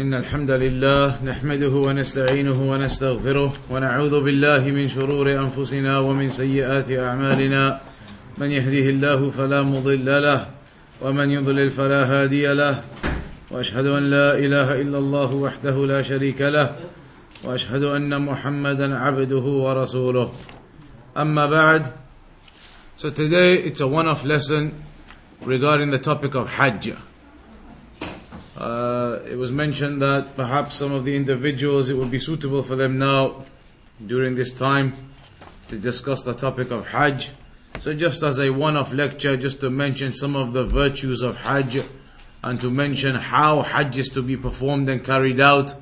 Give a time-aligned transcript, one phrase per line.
[0.00, 7.80] إن الحمد لله نحمده ونستعينه ونستغفره ونعوذ بالله من شرور أنفسنا ومن سيئات أعمالنا.
[8.38, 10.46] من يهده الله فلا مضل له
[11.00, 12.84] ومن يضلل فلا هادي له.
[13.50, 16.76] وأشهد أن لا إله إلا الله وحده لا شريك له.
[17.44, 20.32] وأشهد أن محمدا عبده ورسوله.
[21.16, 21.82] أما بعد
[22.96, 24.72] So today it's a one-off lesson
[25.40, 26.92] regarding the topic of Hajj.
[29.46, 33.44] Was mentioned that perhaps some of the individuals it would be suitable for them now
[34.04, 34.92] during this time
[35.68, 37.30] to discuss the topic of Hajj.
[37.78, 41.84] So just as a one-off lecture, just to mention some of the virtues of Hajj
[42.42, 45.76] and to mention how Hajj is to be performed and carried out.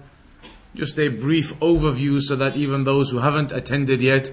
[0.74, 4.30] Just a brief overview so that even those who haven't attended yet,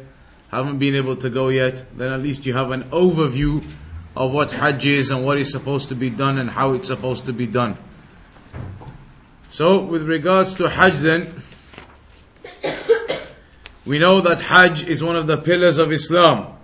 [0.49, 3.63] haven't been able to go yet, then at least you have an overview
[4.13, 7.25] of what Hajj is and what is supposed to be done and how it's supposed
[7.27, 7.77] to be done.
[9.50, 11.42] So, with regards to Hajj, then,
[13.86, 16.56] we know that Hajj is one of the pillars of Islam.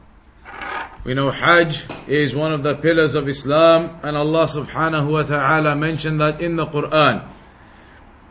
[1.04, 5.74] We know Hajj is one of the pillars of Islam, and Allah subhanahu wa ta'ala
[5.74, 7.26] mentioned that in the Quran.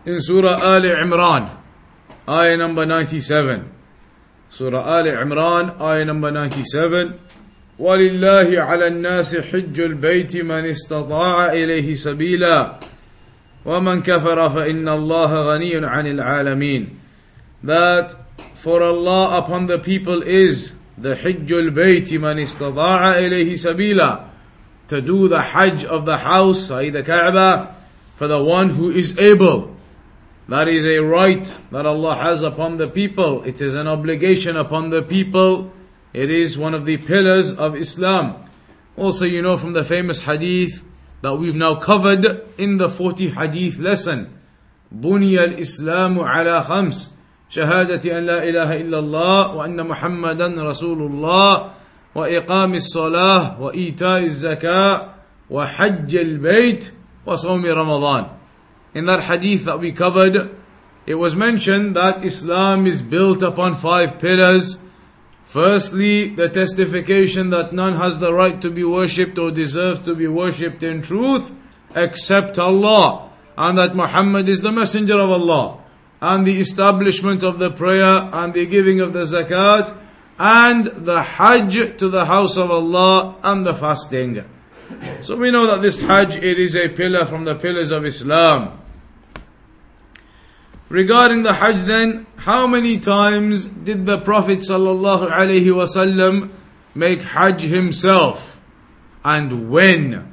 [0.06, 1.58] In Surah Ali Imran,
[2.28, 3.72] ayah number 97.
[4.50, 7.20] Surah Ali Imran, ayah number 97.
[7.82, 12.80] ولله على الناس حج البيت من استطاع إليه سبيلا
[13.66, 16.90] ومن كفر فإن الله غني عن العالمين
[17.64, 18.16] that
[18.56, 24.32] for Allah upon the people is the حج البيت من استطاع إليه سبيلا
[24.92, 26.90] to do the Hajj of the house, i.e.
[26.90, 27.78] the Kaaba,
[28.14, 29.74] for the one who is able.
[30.50, 33.42] That is a right that Allah has upon the people.
[33.44, 35.72] It is an obligation upon the people.
[36.12, 38.44] It is one of the pillars of Islam.
[38.98, 40.84] Also, you know from the famous hadith
[41.22, 44.38] that we've now covered in the 40 hadith lesson.
[44.92, 47.12] بني الإسلام على خمس
[47.50, 51.72] شهادة أن لا إله إلا الله وأن محمدا رسول الله
[52.16, 55.10] وإقام الصلاة وإيتاء الزكاة
[55.50, 56.94] وحج البيت
[57.26, 58.30] وصوم رمضان.
[58.94, 60.50] In that hadith that we covered,
[61.06, 64.78] it was mentioned that Islam is built upon five pillars.
[65.57, 70.27] Firstly, the testification that none has the right to be worshipped or deserves to be
[70.27, 71.51] worshipped in truth
[71.95, 75.79] except Allah, and that Muhammad is the messenger of Allah,
[76.21, 79.97] and the establishment of the prayer and the giving of the zakat,
[80.39, 84.45] and the hajj to the house of Allah and the fasting.
[85.23, 88.79] So we know that this hajj it is a pillar from the pillars of Islam.
[90.89, 96.51] Regarding the Hajj then, how many times did the Prophet wasallam
[96.95, 98.63] make Hajj himself?
[99.25, 100.33] And when?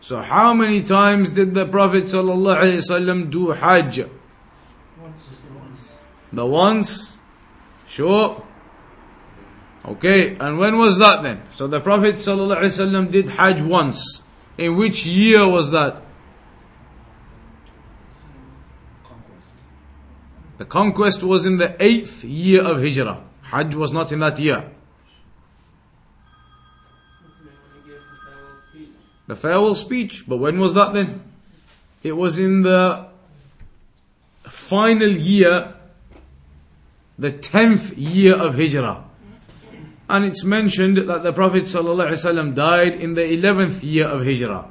[0.00, 4.04] So how many times did the Prophet wasallam do Hajj?
[6.32, 7.16] The once?
[7.88, 8.44] Sure.
[9.86, 11.40] Okay, and when was that then?
[11.50, 14.22] So the Prophet wasallam did Hajj once.
[14.58, 16.02] In which year was that?
[20.58, 23.22] The conquest was in the eighth year of Hijrah.
[23.42, 24.70] Hajj was not in that year.
[29.26, 30.24] The farewell speech.
[30.26, 31.22] But when was that then?
[32.02, 33.08] It was in the
[34.44, 35.74] final year,
[37.18, 39.04] the tenth year of Hijrah.
[40.08, 44.70] And it's mentioned that the Prophet ﷺ died in the eleventh year of Hijrah.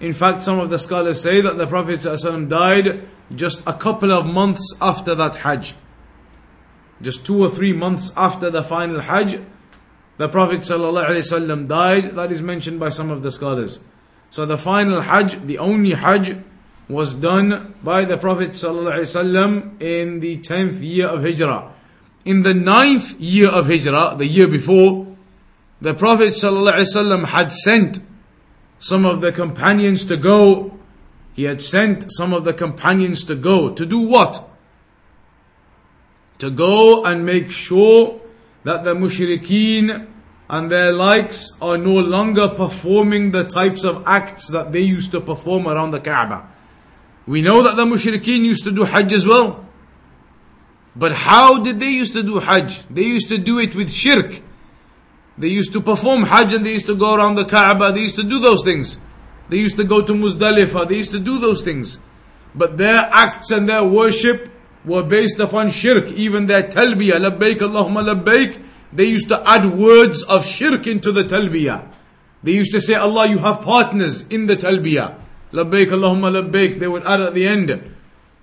[0.00, 4.12] In fact, some of the scholars say that the Prophet ﷺ died just a couple
[4.12, 5.74] of months after that Hajj.
[7.00, 9.40] Just two or three months after the final Hajj,
[10.18, 12.14] the Prophet ﷺ died.
[12.16, 13.80] That is mentioned by some of the scholars.
[14.30, 16.36] So the final Hajj, the only Hajj,
[16.88, 21.72] was done by the Prophet ﷺ in the tenth year of Hijrah.
[22.24, 25.16] In the ninth year of Hijrah, the year before,
[25.80, 28.00] the Prophet ﷺ had sent
[28.81, 30.77] some of the companions to go.
[31.33, 33.69] He had sent some of the companions to go.
[33.69, 34.49] To do what?
[36.39, 38.19] To go and make sure
[38.63, 40.07] that the mushrikeen
[40.49, 45.21] and their likes are no longer performing the types of acts that they used to
[45.21, 46.49] perform around the Kaaba.
[47.27, 49.65] We know that the mushrikeen used to do Hajj as well.
[50.95, 52.87] But how did they used to do Hajj?
[52.89, 54.41] They used to do it with shirk.
[55.37, 57.91] They used to perform Hajj and they used to go around the Kaaba.
[57.91, 58.97] They used to do those things.
[59.49, 60.87] They used to go to Muzdalifah.
[60.87, 61.99] They used to do those things.
[62.53, 64.49] But their acts and their worship
[64.85, 66.11] were based upon shirk.
[66.11, 68.61] Even their talbiyah, labbaik Allahumma labbaik,
[68.93, 71.87] they used to add words of shirk into the talbiyah.
[72.43, 75.15] They used to say, Allah, you have partners in the talbiyah.
[75.53, 76.79] Labbaik Allahumma labbaik.
[76.79, 77.95] They would add at the end.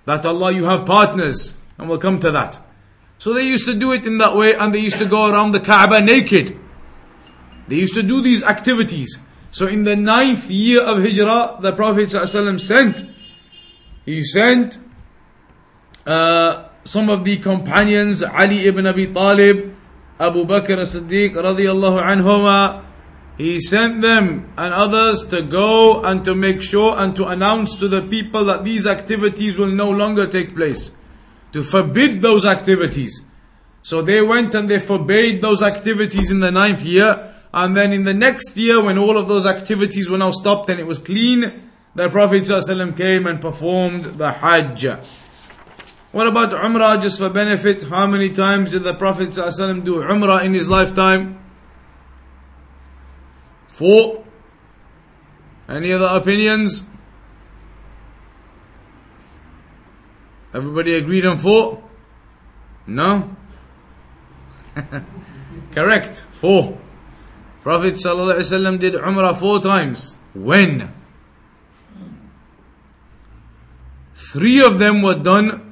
[0.05, 1.55] That Allah, you have partners.
[1.77, 2.59] And we'll come to that.
[3.19, 5.51] So they used to do it in that way and they used to go around
[5.51, 6.57] the Kaaba naked.
[7.69, 9.19] They used to do these activities.
[9.51, 13.05] So in the ninth year of Hijrah, the Prophet ﷺ sent,
[14.05, 14.79] he sent
[16.05, 19.75] uh, some of the companions, Ali ibn Abi Talib,
[20.19, 22.83] Abu Bakr as-Siddiq radiyallahu anhuma,
[23.37, 27.87] he sent them and others to go and to make sure and to announce to
[27.87, 30.91] the people that these activities will no longer take place.
[31.53, 33.21] To forbid those activities.
[33.81, 37.33] So they went and they forbade those activities in the ninth year.
[37.53, 40.79] And then in the next year, when all of those activities were now stopped and
[40.79, 44.85] it was clean, the Prophet ﷺ came and performed the Hajj.
[46.11, 47.83] What about Umrah just for benefit?
[47.83, 51.39] How many times did the Prophet ﷺ do Umrah in his lifetime?
[53.67, 54.23] Four.
[55.67, 56.83] Any other opinions?
[60.53, 61.83] Everybody agreed on four?
[62.87, 63.35] No?
[65.71, 66.25] Correct.
[66.33, 66.79] Four.
[67.69, 70.17] Prophet ﷺ did Umrah four times.
[70.33, 70.91] When?
[74.15, 75.71] Three of them were done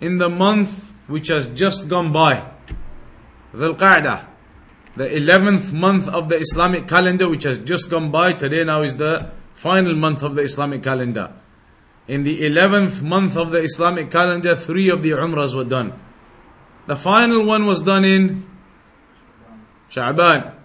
[0.00, 2.44] in the month which has just gone by.
[3.54, 4.26] Dhul Qa'dah.
[4.96, 8.32] The 11th month of the Islamic calendar which has just gone by.
[8.32, 11.34] Today now is the final month of the Islamic calendar.
[12.08, 15.92] In the 11th month of the Islamic calendar, three of the Umrahs were done.
[16.88, 18.44] The final one was done in
[19.88, 20.57] Sha'ban.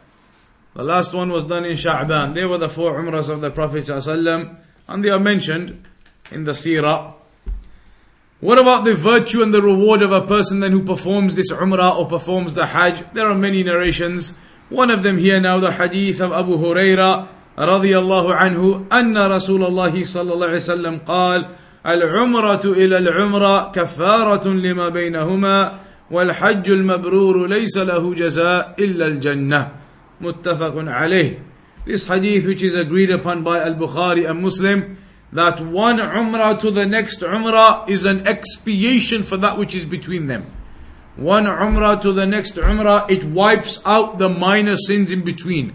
[0.74, 2.34] The last one was done in Sha'ban.
[2.34, 5.82] They were the four Umrahs of the Prophet ﷺ, and they are mentioned
[6.30, 7.14] in the Seerah.
[8.40, 11.96] What about the virtue and the reward of a person then who performs this Umrah
[11.96, 13.04] or performs the Hajj?
[13.12, 14.34] There are many narrations.
[14.68, 17.28] One of them here now, the hadith of Abu Hurairah
[17.58, 21.46] رضي الله عنه أن رسول الله صلى الله عليه وسلم قال
[21.86, 25.72] العمرة إلى العمرة كفارة لما بينهما
[26.10, 29.68] والحج المبرور ليس له جزاء إلا الجنة
[30.21, 34.97] This hadith, which is agreed upon by Al Bukhari and Muslim,
[35.33, 40.27] that one umrah to the next umrah is an expiation for that which is between
[40.27, 40.45] them.
[41.15, 45.73] One umrah to the next umrah, it wipes out the minor sins in between.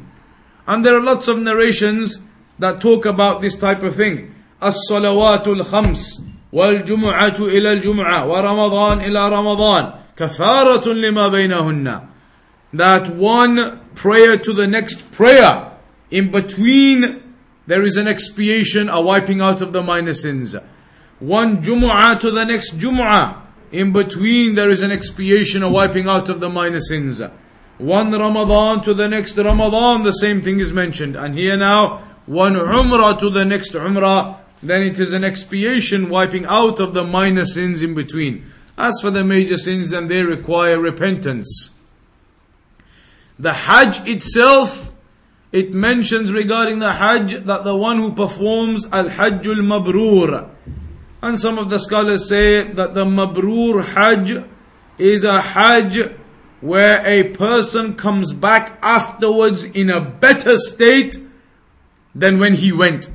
[0.66, 2.20] And there are lots of narrations
[2.58, 4.34] that talk about this type of thing.
[4.60, 12.08] As-salawatul khams, wal-jum'atu ila al-jum'ah, wa Ramadan ila Ramadan, kafaratun lima baynahunna.
[12.72, 15.72] That one prayer to the next prayer
[16.10, 17.34] in between
[17.66, 20.56] there is an expiation a wiping out of the minor sins
[21.18, 23.42] one Jumu'ah to the next Jumu'ah
[23.72, 27.20] in between there is an expiation a wiping out of the minor sins
[27.78, 31.14] one Ramadan to the next Ramadan, the same thing is mentioned.
[31.14, 36.44] And here now, one Umrah to the next Umrah, then it is an expiation wiping
[36.46, 38.44] out of the minor sins in between.
[38.76, 41.70] As for the major sins, then they require repentance.
[43.38, 44.92] The Hajj itself,
[45.52, 50.50] it mentions regarding the Hajj that the one who performs Al Hajjul Mabrur.
[51.22, 54.44] And some of the scholars say that the Mabrur Hajj
[54.98, 56.12] is a Hajj
[56.60, 61.16] where a person comes back afterwards in a better state
[62.14, 63.08] than when he went.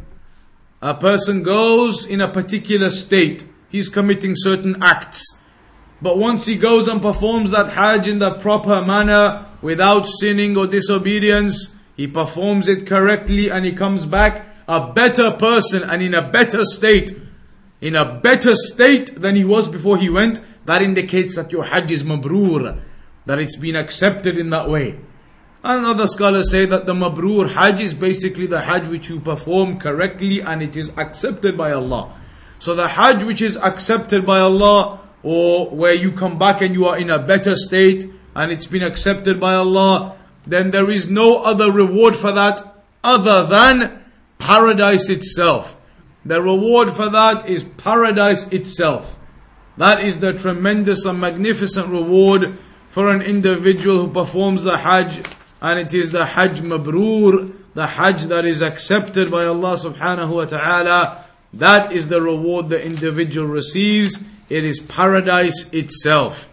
[0.81, 5.25] A person goes in a particular state, he's committing certain acts.
[6.03, 10.67] But once he goes and performs that Hajj in the proper manner, without sinning or
[10.67, 16.21] disobedience, he performs it correctly and he comes back a better person and in a
[16.21, 17.17] better state.
[17.79, 21.89] In a better state than he was before he went, that indicates that your Hajj
[21.89, 22.81] is mabrur
[23.25, 24.99] that it's been accepted in that way.
[25.63, 29.79] And other scholars say that the Mabrur Hajj is basically the Hajj which you perform
[29.79, 32.13] correctly and it is accepted by Allah.
[32.59, 36.85] So the Hajj which is accepted by Allah or where you come back and you
[36.85, 41.43] are in a better state and it's been accepted by Allah, then there is no
[41.43, 44.03] other reward for that other than
[44.37, 45.77] paradise itself.
[46.25, 49.17] The reward for that is paradise itself.
[49.77, 52.57] That is the tremendous and magnificent reward
[52.89, 55.23] for an individual who performs the Hajj
[55.61, 60.45] and it is the Hajj Mabrur, the Hajj that is accepted by Allah subhanahu wa
[60.45, 61.25] ta'ala.
[61.53, 64.23] That is the reward the individual receives.
[64.53, 66.47] It is paradise itself.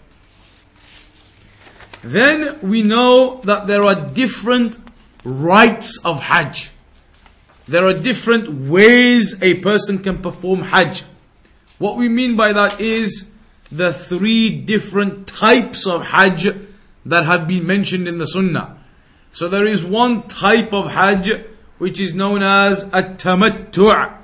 [2.02, 4.78] Then we know that there are different
[5.22, 6.70] rites of Hajj.
[7.68, 11.04] There are different ways a person can perform Hajj.
[11.76, 13.28] What we mean by that is
[13.70, 16.56] the three different types of Hajj
[17.04, 18.78] that have been mentioned in the Sunnah.
[19.30, 21.44] So there is one type of Hajj
[21.76, 24.14] which is known as at-tamattu'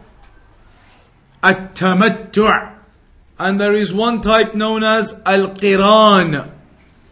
[1.42, 2.75] at-tamattu'
[3.38, 6.50] And there is one type known as Al Qiran.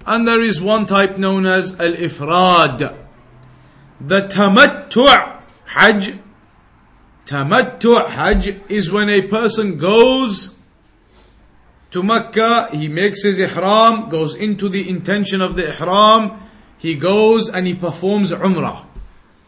[0.06, 2.96] And there is one type known as Al Ifrad.
[4.00, 6.18] The Tamattu' Hajj.
[7.26, 10.56] Tamattu' Hajj is when a person goes
[11.94, 16.32] to Mecca, he makes his ihram, goes into the intention of the ihram,
[16.76, 18.84] he goes and he performs umrah.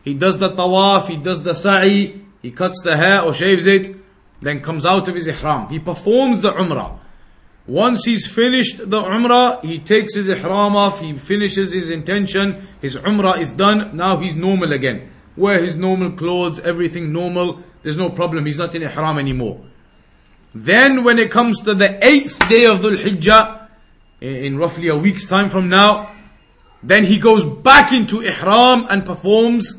[0.05, 3.97] He does the tawaf, he does the sa'i, he cuts the hair or shaves it,
[4.41, 5.69] then comes out of his ihram.
[5.69, 6.99] He performs the umrah.
[7.67, 12.97] Once he's finished the umrah, he takes his ihram off, he finishes his intention, his
[12.97, 15.11] umrah is done, now he's normal again.
[15.37, 19.61] Wear his normal clothes, everything normal, there's no problem, he's not in ihram anymore.
[20.55, 23.69] Then when it comes to the eighth day of Dhul Hijjah,
[24.21, 26.13] in roughly a week's time from now,
[26.83, 29.75] then he goes back into ihram and performs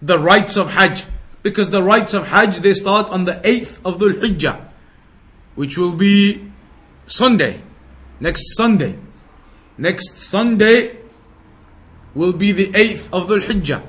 [0.00, 1.04] the rites of Hajj.
[1.46, 4.66] Because the rites of Hajj, they start on the 8th of Dhul Hijjah,
[5.54, 6.50] which will be
[7.06, 7.62] Sunday,
[8.18, 8.98] next Sunday.
[9.78, 10.98] Next Sunday
[12.16, 13.86] will be the 8th of Dhul Hijjah.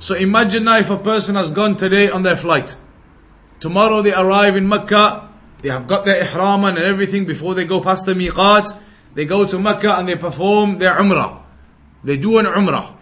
[0.00, 2.76] So imagine now if a person has gone today on their flight.
[3.58, 5.30] Tomorrow they arrive in Mecca,
[5.62, 8.66] they have got their ihram and everything before they go past the miqat.
[9.14, 11.40] They go to Mecca and they perform their umrah.
[12.04, 12.94] They do an umrah.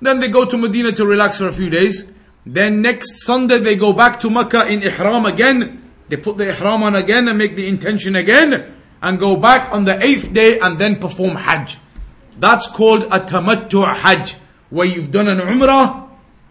[0.00, 2.12] Then they go to Medina to relax for a few days.
[2.46, 5.90] Then next Sunday they go back to Mecca in ihram again.
[6.08, 9.84] They put the ihram on again and make the intention again and go back on
[9.84, 11.78] the eighth day and then perform Hajj.
[12.38, 14.34] That's called a tamattu' Hajj,
[14.70, 16.08] where you've done an umrah,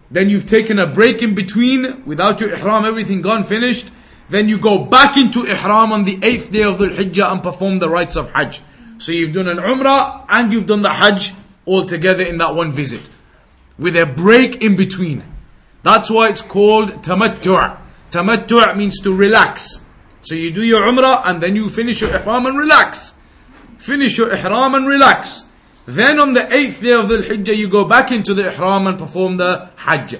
[0.09, 3.91] then you've taken a break in between without your ihram, everything gone, finished.
[4.29, 7.79] Then you go back into ihram on the eighth day of the Hijjah and perform
[7.79, 8.61] the rites of Hajj.
[8.97, 11.33] So you've done an umrah and you've done the Hajj
[11.65, 13.09] all together in that one visit
[13.77, 15.23] with a break in between.
[15.83, 17.77] That's why it's called tamattu'.
[18.09, 19.79] Tamattu' means to relax.
[20.21, 23.13] So you do your umrah and then you finish your ihram and relax.
[23.77, 25.45] Finish your ihram and relax.
[25.85, 28.97] Then on the eighth day of the Hijjah, you go back into the ihram and
[28.97, 30.19] perform the Hajj.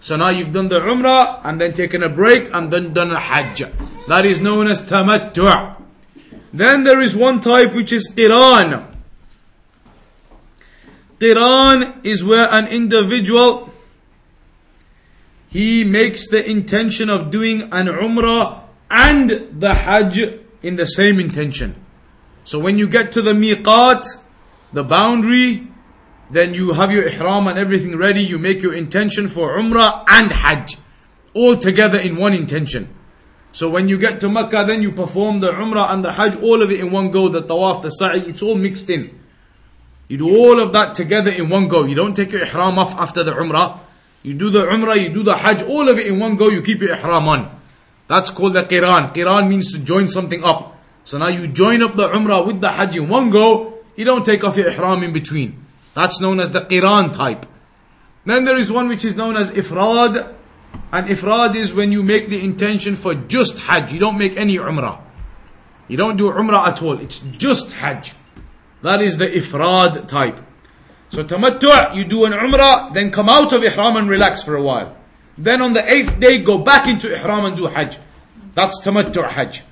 [0.00, 3.20] So now you've done the umrah and then taken a break and then done a
[3.20, 3.62] Hajj.
[4.08, 5.76] That is known as tamattu'.
[6.52, 8.84] Then there is one type which is qiran.
[11.18, 13.70] Qiran is where an individual
[15.54, 19.30] he makes the intention of doing an umrah and
[19.60, 21.76] the hajj in the same intention.
[22.42, 24.04] So when you get to the miqat,
[24.72, 25.68] the boundary,
[26.28, 30.32] then you have your ihram and everything ready, you make your intention for umrah and
[30.32, 30.76] hajj
[31.34, 32.92] all together in one intention.
[33.52, 36.62] So when you get to Makkah, then you perform the umrah and the hajj, all
[36.62, 39.20] of it in one go, the tawaf, the sa'i, it's all mixed in.
[40.08, 41.84] You do all of that together in one go.
[41.84, 43.78] You don't take your ihram off after the umrah.
[44.24, 46.62] You do the umrah, you do the hajj, all of it in one go, you
[46.62, 47.60] keep your ihram on.
[48.08, 49.14] That's called the qiran.
[49.14, 50.80] Qiran means to join something up.
[51.04, 54.24] So now you join up the umrah with the hajj in one go, you don't
[54.24, 55.66] take off your ihram in between.
[55.92, 57.44] That's known as the qiran type.
[58.24, 60.34] Then there is one which is known as ifrad.
[60.90, 63.92] And ifrad is when you make the intention for just hajj.
[63.92, 65.00] You don't make any umrah.
[65.86, 66.98] You don't do umrah at all.
[66.98, 68.14] It's just hajj.
[68.80, 70.40] That is the ifrad type.
[71.14, 74.62] So tamattu' you do an umrah, then come out of ihram and relax for a
[74.62, 74.96] while.
[75.38, 77.98] Then on the eighth day, go back into ihram and do hajj.
[78.54, 79.62] That's tamattu' hajj.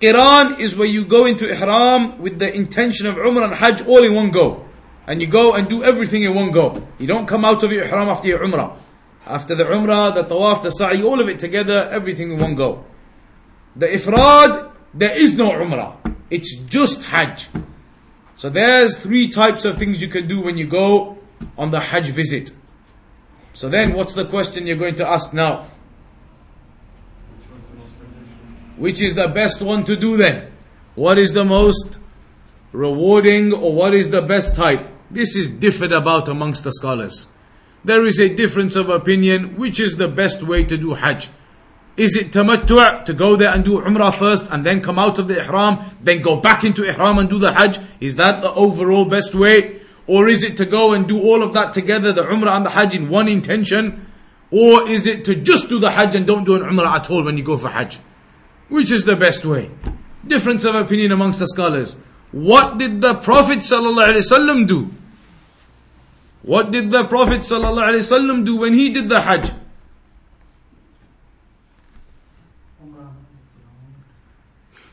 [0.00, 4.02] Qiran is where you go into ihram with the intention of umrah and hajj all
[4.02, 4.66] in one go.
[5.06, 6.84] And you go and do everything in one go.
[6.98, 8.76] You don't come out of your ihram after your umrah.
[9.24, 12.84] After the umrah, the tawaf, the sa'i, all of it together, everything in one go.
[13.76, 15.94] The ifrad, there is no umrah.
[16.28, 17.46] It's just hajj.
[18.36, 21.18] So there's three types of things you can do when you go
[21.56, 22.52] on the Hajj visit.
[23.54, 25.68] So then what's the question you're going to ask now?
[28.76, 30.52] Which is the best one to do then?
[30.94, 31.98] What is the most
[32.72, 34.86] rewarding or what is the best type?
[35.10, 37.28] This is differed about amongst the scholars.
[37.84, 41.30] There is a difference of opinion which is the best way to do Hajj.
[41.96, 45.28] Is it tamattu' to go there and do umrah first and then come out of
[45.28, 47.78] the ihram, then go back into ihram and do the hajj?
[48.00, 49.80] Is that the overall best way?
[50.06, 52.70] Or is it to go and do all of that together, the umrah and the
[52.70, 54.06] hajj in one intention?
[54.50, 57.24] Or is it to just do the hajj and don't do an umrah at all
[57.24, 57.98] when you go for hajj?
[58.68, 59.70] Which is the best way?
[60.26, 61.96] Difference of opinion amongst the scholars.
[62.30, 64.90] What did the Prophet ﷺ do?
[66.42, 69.50] What did the Prophet ﷺ do when he did the hajj?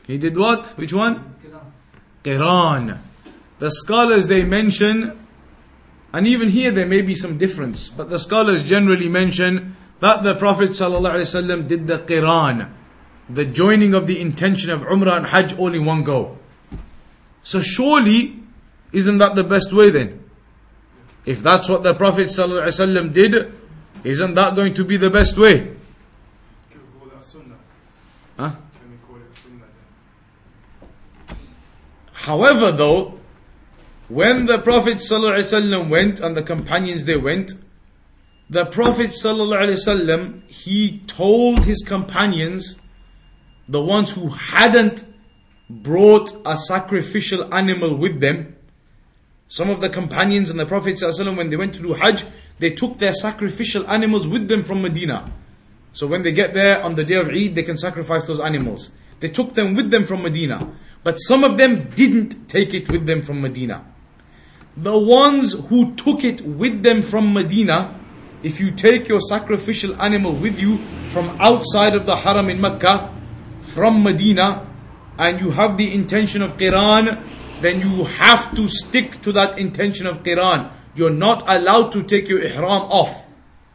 [0.06, 0.68] He did what?
[0.76, 1.36] Which one?
[2.22, 2.98] Qiran.
[3.58, 5.18] The scholars they mention,
[6.12, 10.34] and even here there may be some difference, but the scholars generally mention that the
[10.34, 12.70] Prophet ﷺ did the Qiran.
[13.28, 16.38] the joining of the intention of Umrah and Hajj all in one go.
[17.42, 18.38] So surely,
[18.92, 20.22] isn't that the best way then?
[21.24, 23.52] If that's what the Prophet ﷺ did,
[24.04, 25.58] isn't that going to be the best way?
[25.58, 25.76] Can
[26.70, 27.56] we call that sunnah?
[28.38, 28.50] Huh?
[28.50, 29.64] Can we call it sunnah
[31.28, 31.38] then?
[32.23, 33.19] However, though,
[34.07, 37.53] when the Prophet ﷺ went and the companions they went,
[38.49, 42.75] the Prophet ﷺ he told his companions,
[43.67, 45.05] the ones who hadn't
[45.69, 48.55] brought a sacrificial animal with them,
[49.47, 52.23] some of the companions and the Prophet ﷺ, when they went to do Hajj,
[52.57, 55.31] they took their sacrificial animals with them from Medina.
[55.93, 58.91] So when they get there on the day of Eid, they can sacrifice those animals.
[59.20, 60.72] They took them with them from Medina.
[61.02, 63.84] But some of them didn't take it with them from Medina.
[64.76, 68.00] The ones who took it with them from Medina,
[68.42, 70.78] if you take your sacrificial animal with you
[71.12, 73.14] from outside of the Haram in Mecca,
[73.62, 74.66] from Medina,
[75.18, 77.22] and you have the intention of Qiran,
[77.60, 80.72] then you have to stick to that intention of Qiran.
[80.94, 83.26] You're not allowed to take your ihram off.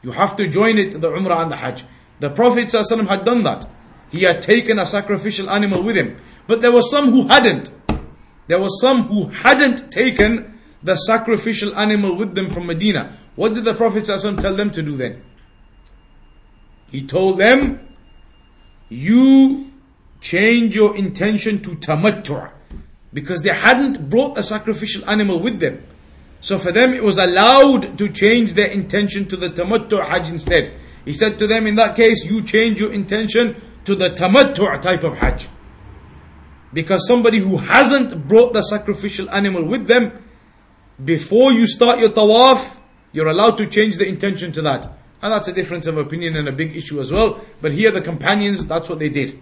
[0.02, 1.84] You have to join it, the Umrah and the Hajj.
[2.20, 3.66] The Prophet ﷺ had done that.
[4.12, 6.18] He had taken a sacrificial animal with him.
[6.48, 7.72] But there were some who hadn't.
[8.48, 13.18] There were some who hadn't taken the sacrificial animal with them from Medina.
[13.36, 15.24] What did the Prophet tell them to do then?
[16.90, 17.96] He told them,
[18.90, 19.72] You
[20.22, 22.52] change your intention to tamattu'
[23.14, 25.84] because they hadn't brought a sacrificial animal with them.
[26.42, 30.74] So for them it was allowed to change their intention to the tamattu' hajj instead.
[31.06, 35.04] He said to them, in that case, you change your intention to the tamattu' type
[35.04, 35.48] of hajj.
[36.72, 40.24] Because somebody who hasn't brought the sacrificial animal with them,
[41.04, 42.76] before you start your tawaf,
[43.12, 44.86] you're allowed to change the intention to that.
[45.22, 47.42] And that's a difference of opinion and a big issue as well.
[47.62, 49.42] But here the companions, that's what they did.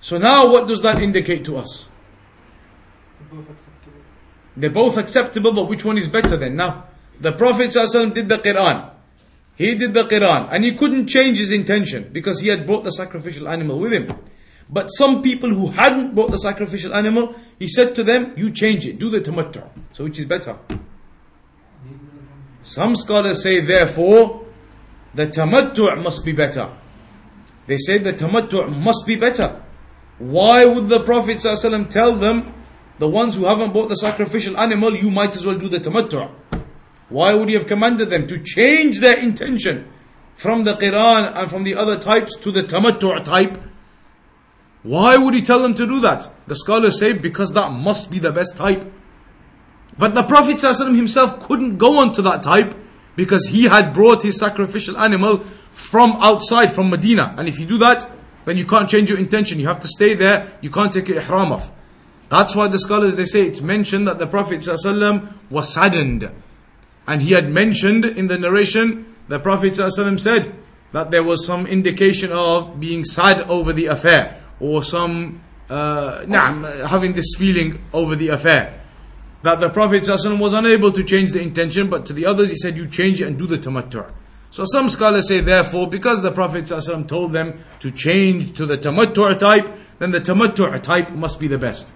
[0.00, 1.88] So now what does that indicate to us?
[3.18, 4.00] They're both acceptable.
[4.56, 6.56] They're both acceptable, but which one is better then?
[6.56, 6.86] Now,
[7.20, 8.90] the Prophet ﷺ did the Qiran.
[9.60, 12.92] He did the Qiran and he couldn't change his intention because he had brought the
[12.92, 14.10] sacrificial animal with him.
[14.70, 18.86] But some people who hadn't brought the sacrificial animal, he said to them, You change
[18.86, 19.68] it, do the tamattu.
[19.92, 20.56] So which is better?
[22.62, 24.46] Some scholars say, therefore,
[25.14, 26.70] the tamattu' must be better.
[27.66, 29.60] They say the tamattu' must be better.
[30.18, 32.54] Why would the Prophet ﷺ tell them,
[32.98, 36.30] the ones who haven't bought the sacrificial animal, you might as well do the tamattu'?
[37.10, 39.86] Why would he have commanded them to change their intention
[40.36, 43.60] from the Qiran and from the other types to the tamattu' type?
[44.82, 46.30] Why would he tell them to do that?
[46.46, 48.90] The scholars say because that must be the best type.
[49.98, 52.74] But the Prophet ﷺ himself couldn't go on to that type
[53.16, 57.34] because he had brought his sacrificial animal from outside, from Medina.
[57.36, 58.08] And if you do that,
[58.46, 59.60] then you can't change your intention.
[59.60, 60.50] You have to stay there.
[60.62, 61.70] You can't take your ihram off.
[62.30, 66.30] That's why the scholars they say it's mentioned that the Prophet ﷺ was saddened.
[67.10, 70.54] And he had mentioned in the narration, the Prophet ﷺ said
[70.92, 76.24] that there was some indication of being sad over the affair or some uh,
[76.86, 78.80] having this feeling over the affair.
[79.42, 82.56] That the Prophet ﷺ was unable to change the intention, but to the others he
[82.56, 84.08] said, You change it and do the tamattu'.
[84.52, 88.78] So some scholars say, therefore, because the Prophet ﷺ told them to change to the
[88.78, 89.68] tamattu' type,
[89.98, 91.90] then the tamattu' type must be the best.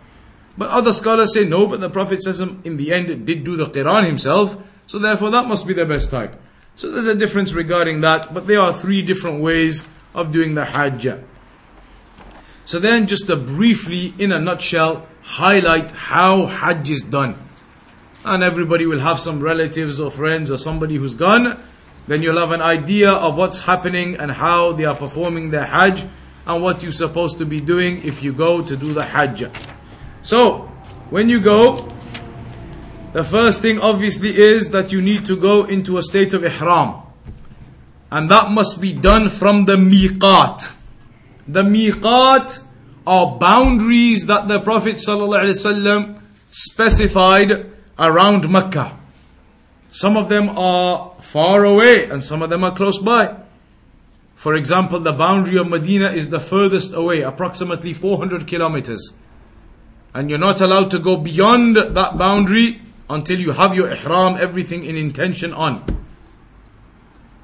[0.59, 3.66] But other scholars say, no, but the Prophet ﷺ in the end did do the
[3.66, 6.40] Qiran himself, so therefore that must be the best type.
[6.76, 10.64] So there's a difference regarding that, but there are three different ways of doing the
[10.64, 11.06] Hajj.
[12.66, 17.36] So then, just to briefly, in a nutshell, highlight how Hajj is done.
[18.24, 21.62] And everybody will have some relatives or friends or somebody who's gone.
[22.06, 26.06] Then you'll have an idea of what's happening and how they are performing their Hajj
[26.46, 29.50] and what you're supposed to be doing if you go to do the Hajj.
[30.22, 30.70] So,
[31.10, 31.88] when you go,
[33.14, 37.00] the first thing obviously is that you need to go into a state of ihram.
[38.11, 40.74] And that must be done from the miqat.
[41.46, 42.64] The miqat
[43.07, 48.98] are boundaries that the Prophet ﷺ specified around Mecca.
[49.92, 53.37] Some of them are far away and some of them are close by.
[54.35, 59.12] For example, the boundary of Medina is the furthest away, approximately 400 kilometers.
[60.12, 64.84] And you're not allowed to go beyond that boundary until you have your ihram, everything
[64.84, 65.84] in intention on.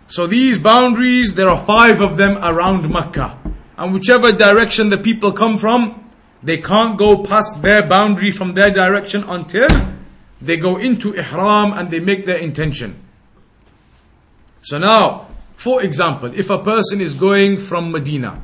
[0.09, 3.39] So these boundaries, there are five of them around Mecca.
[3.77, 6.11] And whichever direction the people come from,
[6.43, 9.69] they can't go past their boundary from their direction until
[10.41, 12.99] they go into ihram and they make their intention.
[14.63, 18.43] So now, for example, if a person is going from Medina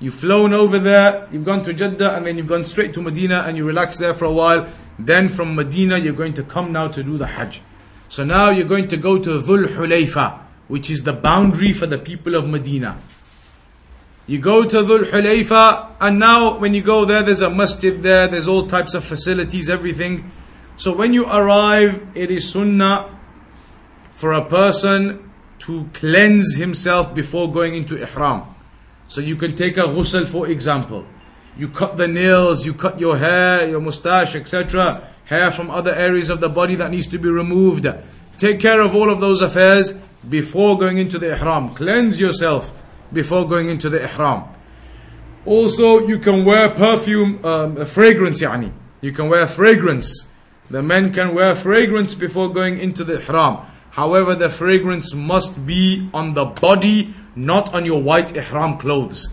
[0.00, 3.44] You've flown over there, you've gone to Jeddah, and then you've gone straight to Medina
[3.46, 4.66] and you relax there for a while.
[5.06, 7.62] Then from Medina, you're going to come now to do the Hajj.
[8.08, 11.98] So now you're going to go to Dhul Hulayfa, which is the boundary for the
[11.98, 12.98] people of Medina.
[14.26, 18.28] You go to Dhul Hulayfa, and now when you go there, there's a masjid there,
[18.28, 20.30] there's all types of facilities, everything.
[20.76, 23.18] So when you arrive, it is sunnah
[24.12, 28.42] for a person to cleanse himself before going into ihram.
[29.08, 31.04] So you can take a ghusl for example.
[31.60, 35.06] You cut the nails, you cut your hair, your mustache, etc.
[35.26, 37.86] Hair from other areas of the body that needs to be removed.
[38.38, 39.92] Take care of all of those affairs
[40.26, 41.74] before going into the ihram.
[41.74, 42.72] Cleanse yourself
[43.12, 44.44] before going into the ihram.
[45.44, 48.72] Also, you can wear perfume, um, fragrance, yani.
[49.02, 50.24] You can wear fragrance.
[50.70, 53.58] The men can wear fragrance before going into the ihram.
[53.90, 59.28] However, the fragrance must be on the body, not on your white ihram clothes.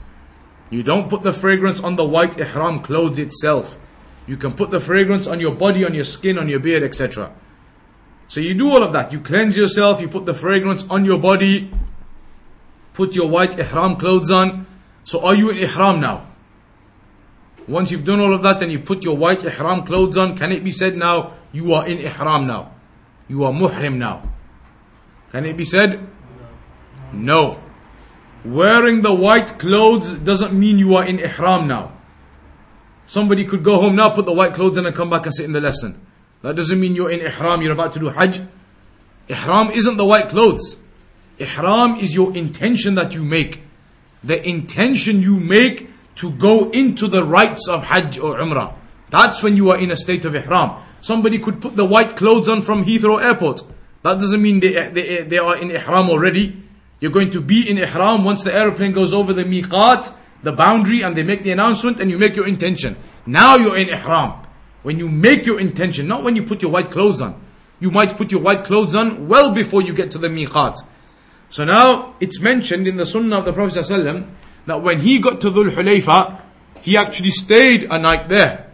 [0.70, 3.78] You don't put the fragrance on the white ihram clothes itself.
[4.28, 7.32] You can put the fragrance on your body, on your skin, on your beard, etc.
[8.28, 9.14] So you do all of that.
[9.14, 11.72] You cleanse yourself, you put the fragrance on your body,
[12.94, 14.66] put your white ihram clothes on.
[15.06, 16.28] So are you in ihram now?
[17.68, 20.52] Once you've done all of that and you've put your white ihram clothes on, can
[20.52, 22.72] it be said now you are in ihram now?
[23.30, 24.24] You are muhrim now.
[25.32, 26.06] Can it be said?
[27.14, 27.62] No.
[28.48, 31.92] Wearing the white clothes doesn't mean you are in ihram now.
[33.06, 35.44] Somebody could go home now, put the white clothes on and come back and sit
[35.44, 36.00] in the lesson.
[36.44, 38.42] That doesn't mean you're in ihram, you're about to do hajj.
[39.28, 40.78] Ihram isn't the white clothes.
[41.40, 43.64] Ihram is your intention that you make.
[44.24, 48.76] The intention you make to go into the rites of hajj or umrah.
[49.10, 50.82] That's when you are in a state of ihram.
[51.02, 53.64] Somebody could put the white clothes on from Heathrow Airport.
[54.04, 56.64] That doesn't mean they, they, they are in ihram already.
[57.00, 61.04] You're going to be in ihram once the aeroplane goes over the miqat, the boundary,
[61.04, 62.96] and they make the announcement and you make your intention.
[63.26, 64.34] Now you're in ihram.
[64.84, 67.40] When you make your intention, not when you put your white clothes on.
[67.80, 70.78] You might put your white clothes on well before you get to the miqat.
[71.50, 74.28] So now it's mentioned in the sunnah of the Prophet ﷺ
[74.66, 76.42] that when he got to Dhul Hulayfa,
[76.82, 78.68] he actually stayed a night there.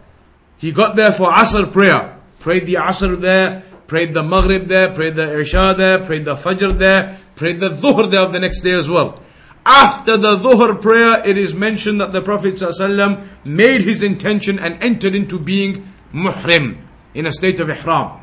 [0.56, 5.16] He got there for Asr prayer, prayed the Asr there, prayed the Maghrib there, prayed
[5.16, 8.72] the Isha there, prayed the Fajr there, prayed the Dhuhr there of the next day
[8.72, 9.20] as well.
[9.66, 14.82] After the Dhuhr prayer, it is mentioned that the Prophet ﷺ made his intention and
[14.82, 16.82] entered into being muhrim
[17.14, 18.20] in a state of ihram.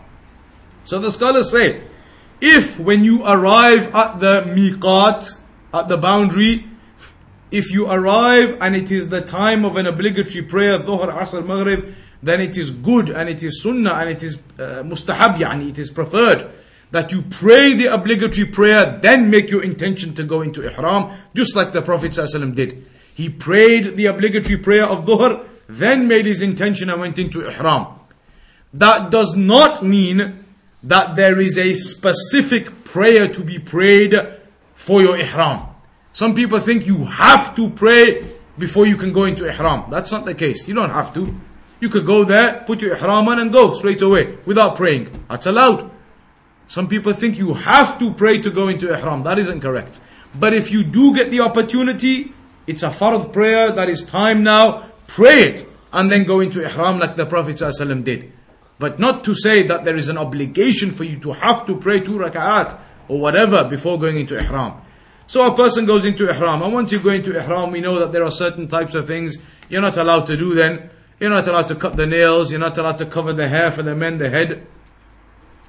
[0.84, 1.82] So the scholars say,
[2.39, 5.39] if when you arrive at the miqat,
[5.74, 6.67] at the boundary,
[7.50, 11.95] if you arrive and it is the time of an obligatory prayer, Dhuhr, Asr, Maghrib,
[12.24, 15.80] then it is good and it is sunnah and it is uh, mustahab, yani it
[15.80, 16.52] is preferred
[16.91, 21.56] that you pray the obligatory prayer, then make your intention to go into ihram, just
[21.56, 22.86] like the Prophet ﷺ did.
[23.13, 27.88] He prayed the obligatory prayer of Dhuhr, then made his intention and went into ihram.
[28.73, 30.45] That does not mean
[30.84, 34.15] that there is a specific prayer to be prayed
[34.75, 35.67] for your ihram.
[36.13, 38.25] Some people think you have to pray
[38.58, 39.89] before you can go into ihram.
[39.89, 40.67] That's not the case.
[40.67, 41.34] You don't have to.
[41.80, 45.25] You could go there, put your ihram on and go straight away without praying.
[45.30, 45.90] That's allowed.
[46.71, 49.23] Some people think you have to pray to go into ihram.
[49.23, 49.99] That isn't correct.
[50.34, 52.31] But if you do get the opportunity,
[52.65, 56.97] it's a fard prayer that is time now, pray it and then go into ihram
[56.97, 58.31] like the Prophet ﷺ did.
[58.79, 61.99] But not to say that there is an obligation for you to have to pray
[61.99, 62.79] two rak'at
[63.10, 64.79] or whatever before going into ihram.
[65.27, 68.13] So a person goes into ihram, and once you go into ihram, we know that
[68.13, 70.89] there are certain types of things you're not allowed to do then.
[71.19, 73.84] You're not allowed to cut the nails, you're not allowed to cover the hair for
[73.84, 74.65] the men, the head.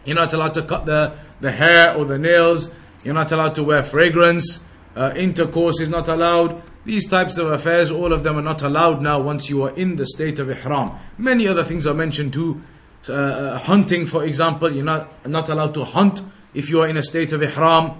[0.05, 2.75] You're not allowed to cut the, the hair or the nails.
[3.05, 4.65] You're not allowed to wear fragrance.
[4.95, 6.63] Uh, intercourse is not allowed.
[6.85, 9.97] These types of affairs, all of them are not allowed now once you are in
[9.97, 10.93] the state of ihram.
[11.17, 12.61] Many other things are mentioned too.
[13.09, 16.23] Uh, uh, hunting, for example, you're not, not allowed to hunt
[16.55, 17.93] if you are in a state of ihram.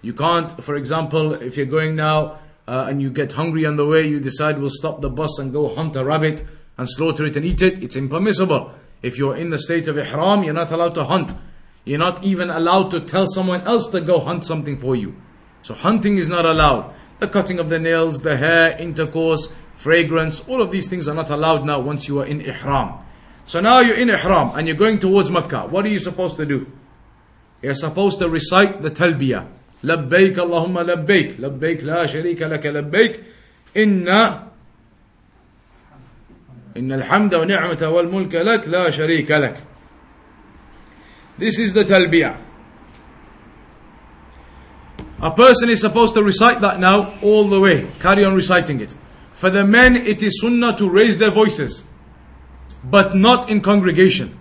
[0.00, 3.86] You can't, for example, if you're going now uh, and you get hungry on the
[3.86, 6.44] way, you decide we'll stop the bus and go hunt a rabbit
[6.76, 7.82] and slaughter it and eat it.
[7.82, 8.72] It's impermissible.
[9.01, 11.33] If you're in the state of ihram, you're not allowed to hunt.
[11.85, 15.15] You're not even allowed to tell someone else to go hunt something for you.
[15.61, 16.93] So hunting is not allowed.
[17.19, 21.29] The cutting of the nails, the hair, intercourse, fragrance, all of these things are not
[21.29, 22.93] allowed now once you are in ihram.
[23.45, 25.67] So now you're in ihram and you're going towards Mecca.
[25.67, 26.71] What are you supposed to do?
[27.61, 29.47] You're supposed to recite the talbiyah.
[29.83, 33.21] لبيك اللهم لبيك لبيك لا شريك لك لبيك
[33.77, 34.09] إن
[36.77, 39.63] إن الحمد ونعمة والملك لك لا شريك لك
[41.37, 42.35] This is the talbiyah.
[45.21, 47.87] A person is supposed to recite that now all the way.
[47.99, 48.95] Carry on reciting it.
[49.33, 51.83] For the men, it is sunnah to raise their voices,
[52.83, 54.35] but not in congregation.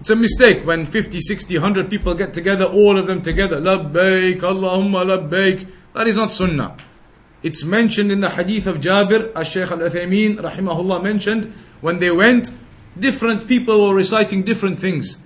[0.00, 3.60] It's a mistake when 50, 60, 100 people get together, all of them together.
[3.60, 5.70] Labbaik, Allahumma labbaik.
[5.94, 6.76] That is not sunnah.
[7.43, 12.09] It's mentioned in the hadith of Jabir, as Shaykh al Uthaymeen rahimahullah mentioned, when they
[12.09, 12.49] went,
[12.99, 15.17] different people were reciting different things.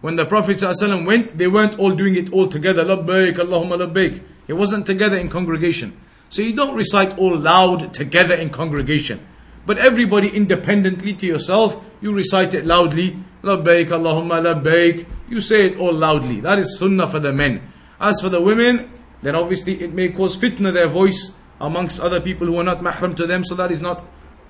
[0.00, 2.84] When the Prophet ﷺ went, they weren't all doing it all together.
[2.84, 4.22] Labbaik, Allahumma labbaik.
[4.46, 5.98] It wasn't together in congregation.
[6.30, 9.26] So you don't recite all loud together in congregation.
[9.66, 13.18] But everybody independently to yourself, you recite it loudly.
[13.42, 15.04] Labbaik, Allahumma labbaik.
[15.28, 16.40] You say it all loudly.
[16.40, 17.60] That is sunnah for the men.
[18.00, 22.46] As for the women, then obviously it may cause fitna their voice amongst other people
[22.46, 24.04] who are not mahram to them, so that is not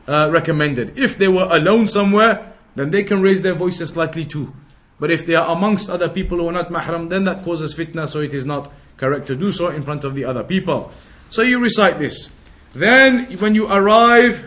[0.06, 0.98] uh, recommended.
[0.98, 4.52] If they were alone somewhere, then they can raise their voices slightly too.
[5.00, 8.08] But if they are amongst other people who are not mahram, then that causes fitna,
[8.08, 10.92] so it is not correct to do so in front of the other people.
[11.30, 12.30] So you recite this.
[12.74, 14.44] Then when you arrive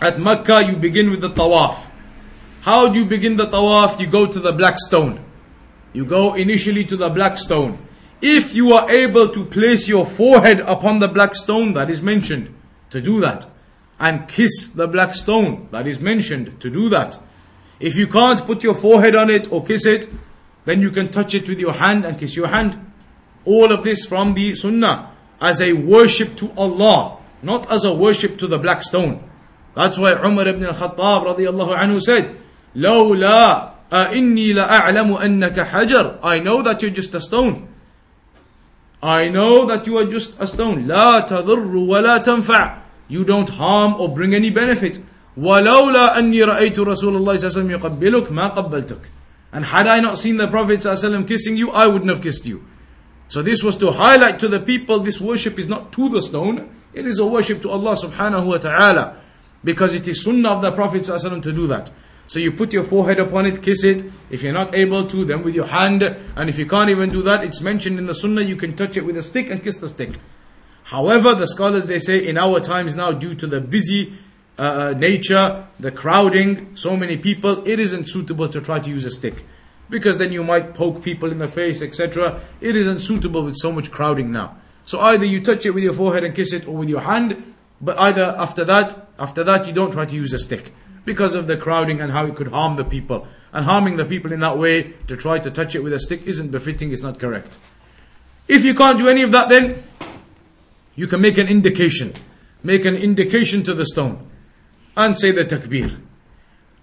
[0.00, 1.86] at Mecca, you begin with the tawaf.
[2.62, 4.00] How do you begin the tawaf?
[4.00, 5.24] You go to the black stone.
[5.92, 7.78] You go initially to the black stone.
[8.21, 12.53] If you are able to place your forehead upon the black stone, that is mentioned,
[12.89, 13.45] to do that.
[13.99, 17.19] And kiss the black stone, that is mentioned, to do that.
[17.79, 20.09] If you can't put your forehead on it or kiss it,
[20.65, 22.91] then you can touch it with your hand and kiss your hand.
[23.45, 28.37] All of this from the sunnah as a worship to Allah, not as a worship
[28.39, 29.29] to the black stone.
[29.75, 32.37] That's why Umar ibn al-Khattab radiallahu anhu said,
[32.75, 37.67] لولا إني لأعلم أنك حجر I know that you're just a stone.
[39.01, 40.87] I know that you are just a stone.
[40.87, 42.77] لا تضر ولا تنفع.
[43.07, 44.99] You don't harm or bring any benefit.
[45.37, 48.99] ولولا أني رأيت رسول الله صلى الله عليه وسلم يقبلك ما قبلتك.
[49.51, 52.09] And had I not seen the Prophet صلى الله عليه وسلم kissing you, I wouldn't
[52.09, 52.63] have kissed you.
[53.27, 56.69] So this was to highlight to the people this worship is not to the stone,
[56.93, 59.17] it is a worship to Allah subhanahu wa ta'ala.
[59.63, 61.91] Because it is sunnah of the Prophet صلى الله عليه وسلم to do that.
[62.30, 64.04] So you put your forehead upon it, kiss it.
[64.30, 66.04] If you're not able to, then with your hand.
[66.36, 68.96] And if you can't even do that, it's mentioned in the sunnah, you can touch
[68.96, 70.20] it with a stick and kiss the stick.
[70.84, 74.12] However, the scholars they say in our times now, due to the busy
[74.56, 79.04] uh, uh, nature, the crowding, so many people, it isn't suitable to try to use
[79.04, 79.44] a stick.
[79.88, 82.40] Because then you might poke people in the face, etc.
[82.60, 84.56] It isn't suitable with so much crowding now.
[84.84, 87.54] So either you touch it with your forehead and kiss it or with your hand,
[87.80, 90.72] but either after that, after that you don't try to use a stick
[91.04, 93.26] because of the crowding and how it could harm the people.
[93.52, 96.22] And harming the people in that way to try to touch it with a stick
[96.26, 97.58] isn't befitting, it's not correct.
[98.46, 99.82] If you can't do any of that, then
[100.94, 102.12] you can make an indication.
[102.62, 104.28] Make an indication to the stone
[104.96, 106.00] and say the takbir.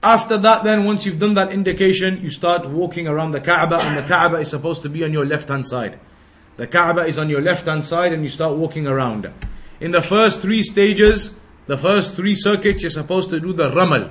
[0.03, 3.97] After that, then, once you've done that indication, you start walking around the Kaaba, and
[3.97, 5.99] the Kaaba is supposed to be on your left hand side.
[6.55, 9.31] The Kaaba is on your left hand side, and you start walking around.
[9.79, 11.35] In the first three stages,
[11.67, 14.09] the first three circuits, you're supposed to do the ramal,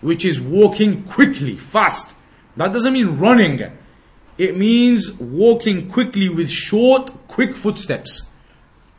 [0.00, 2.14] which is walking quickly, fast.
[2.56, 3.62] That doesn't mean running.
[4.36, 8.30] It means walking quickly with short, quick footsteps.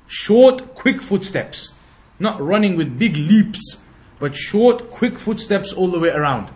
[0.08, 1.74] Short, quick footsteps.
[2.20, 3.84] Not running with big leaps,
[4.20, 6.50] but short, quick footsteps all the way around.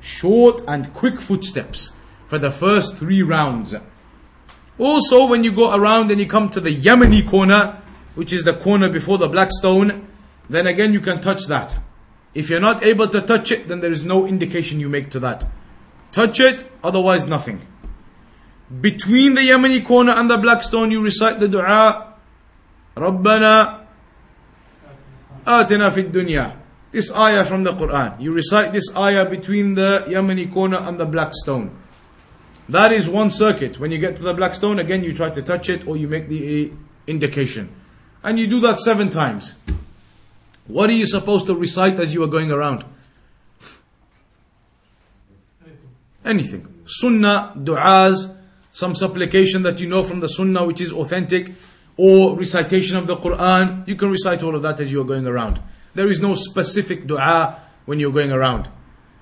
[0.00, 1.92] Short and quick footsteps
[2.26, 3.74] for the first three rounds.
[4.78, 7.82] Also, when you go around and you come to the Yemeni corner,
[8.14, 10.08] which is the corner before the black stone,
[10.49, 11.77] then again you can touch that.
[12.33, 15.19] If you're not able to touch it, then there is no indication you make to
[15.21, 15.45] that.
[16.11, 17.65] Touch it, otherwise nothing.
[18.81, 22.13] Between the Yemeni corner and the black stone, you recite the dua,
[22.97, 23.79] ربنا
[25.45, 26.53] آتنا في الدنيا.
[26.91, 28.19] This ayah from the Quran.
[28.21, 31.71] You recite this ayah between the Yemeni corner and the black stone.
[32.69, 33.79] That is one circuit.
[33.79, 36.07] When you get to the black stone, again you try to touch it or you
[36.07, 36.75] make the uh,
[37.07, 37.73] indication.
[38.23, 39.55] And you do that seven times.
[40.72, 42.82] What are you supposed to recite as you are going around?
[46.24, 46.66] Anything.
[46.86, 48.38] Sunnah, du'as,
[48.72, 51.52] some supplication that you know from the Sunnah which is authentic,
[51.98, 53.86] or recitation of the Quran.
[53.86, 55.60] You can recite all of that as you are going around.
[55.94, 58.70] There is no specific dua when you're going around.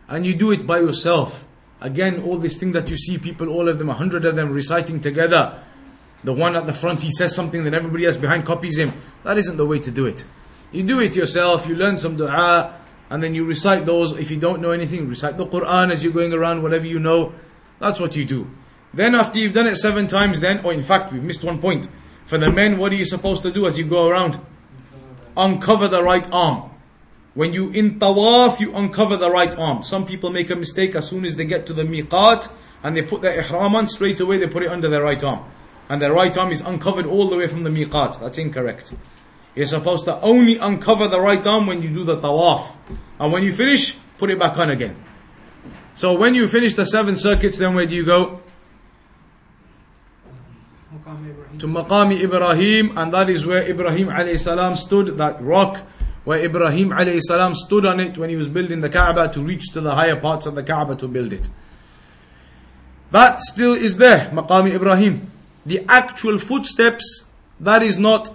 [0.08, 1.44] And you do it by yourself.
[1.80, 4.52] Again, all these things that you see people, all of them, a hundred of them
[4.52, 5.60] reciting together.
[6.22, 8.92] The one at the front, he says something, then everybody else behind copies him.
[9.24, 10.24] That isn't the way to do it.
[10.72, 12.76] You do it yourself, you learn some dua,
[13.10, 14.12] and then you recite those.
[14.12, 17.32] If you don't know anything, recite the Quran as you're going around, whatever you know.
[17.80, 18.50] That's what you do.
[18.94, 21.88] Then after you've done it seven times, then, or in fact, we've missed one point.
[22.26, 24.38] For the men, what are you supposed to do as you go around?
[25.36, 26.70] Uncover the right arm.
[27.34, 29.82] When you in tawaf, you uncover the right arm.
[29.82, 32.52] Some people make a mistake as soon as they get to the miqat
[32.82, 35.44] and they put their ihram on, straight away they put it under their right arm.
[35.88, 38.20] And their right arm is uncovered all the way from the miqat.
[38.20, 38.94] That's incorrect.
[39.54, 42.76] You're supposed to only uncover the right arm when you do the tawaf.
[43.18, 44.96] And when you finish, put it back on again.
[45.94, 48.40] So when you finish the seven circuits, then where do you go?
[51.58, 55.82] To Maqami Ibrahim, and that is where Ibrahim alayhi salam stood, that rock
[56.24, 59.72] where Ibrahim alayhi salam stood on it when he was building the Kaaba to reach
[59.72, 61.50] to the higher parts of the Kaaba to build it.
[63.10, 65.30] That still is there, Maqami Ibrahim.
[65.66, 67.24] The actual footsteps,
[67.58, 68.32] that is not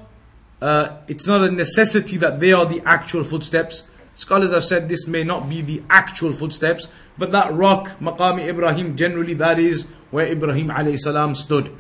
[0.61, 3.85] uh, it's not a necessity that they are the actual footsteps.
[4.15, 8.97] Scholars have said this may not be the actual footsteps, but that rock, Maqami Ibrahim,
[8.97, 11.75] generally that is where Ibrahim alayhi salam stood.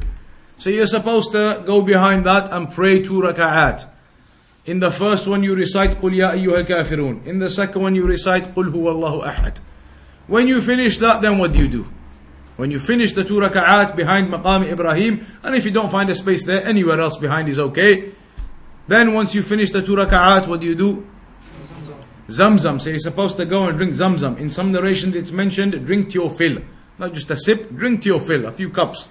[0.56, 3.86] So you're supposed to go behind that and pray two raka'at.
[4.66, 7.26] In the first one you recite قُلْ يَا أَيُّهَا الْكَافِرُونَ.
[7.26, 9.56] In the second one you recite قُلْ هُوَ اللَّهُ أَحَدٌ.
[10.26, 11.88] When you finish that, then what do you do?
[12.56, 16.14] When you finish the two raka'at behind Maqam Ibrahim, and if you don't find a
[16.14, 18.12] space there, anywhere else behind is okay.
[18.87, 21.07] Then once you finish the two raka'at, what do you do?
[22.27, 22.81] Zamzam.
[22.81, 24.37] So you're supposed to go and drink Zamzam.
[24.37, 26.61] In some narrations it's mentioned, drink to your fill.
[26.97, 29.09] Not just a sip, drink to your fill, a few cups.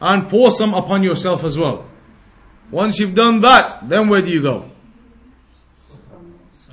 [0.00, 1.86] And pour some upon yourself as well.
[2.70, 4.70] Once you've done that, then where do you go?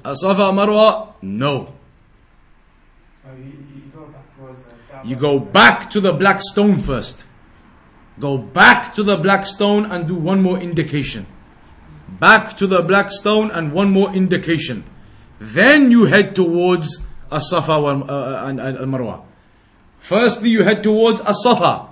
[0.03, 1.13] As-Safa Marwa?
[1.21, 1.73] No.
[5.03, 7.25] You go back to the black stone first.
[8.19, 11.25] Go back to the black stone and do one more indication
[12.20, 14.84] Back to the black stone and one more indication.
[15.40, 19.22] Then you head towards As-Safa wal- uh, and, and Al-Marwa.
[20.00, 21.88] Firstly, you head towards As-Safa.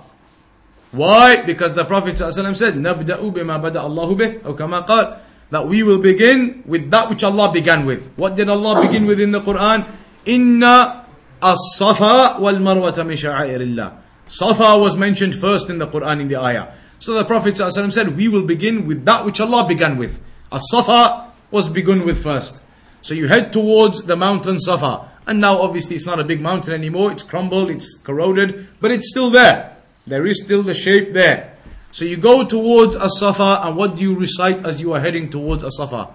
[0.91, 1.43] Why?
[1.43, 5.83] Because the Prophet ﷺ said, نَبْدَأُ بِمَا بَدَأَ اللَّهُ بِهِ أو كما قال that we
[5.83, 8.11] will begin with that which Allah began with.
[8.17, 9.87] What did Allah begin with in the Quran?
[10.25, 11.07] Inna
[11.41, 13.97] as-safa wal marwata min sha'airillah.
[14.25, 16.67] Safa was mentioned first in the Quran in the ayah.
[17.02, 20.20] So the Prophet ﷺ said, we will begin with that which Allah began with.
[20.52, 22.62] As-safa was begun with first.
[23.00, 25.10] So you head towards the mountain Safa.
[25.26, 27.10] And now obviously it's not a big mountain anymore.
[27.10, 29.78] It's crumbled, it's corroded, but it's still there.
[30.06, 31.56] There is still the shape there.
[31.90, 35.64] So you go towards As-Safa and what do you recite as you are heading towards
[35.64, 36.08] As-Safa?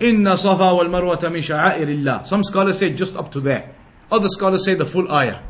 [0.00, 2.24] Inna Safa wal Marwata min.
[2.24, 3.74] Some scholars say just up to there.
[4.10, 5.40] Other scholars say the full ayah.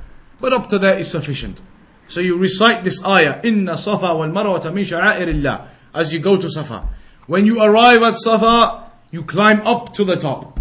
[0.41, 1.63] But up to there is sufficient.
[2.09, 6.51] So you recite this ayah, Inna Safa wal Marwata min sha'airillah, as you go to
[6.51, 6.89] Safa.
[7.27, 10.59] When you arrive at Safa, you climb up to the top.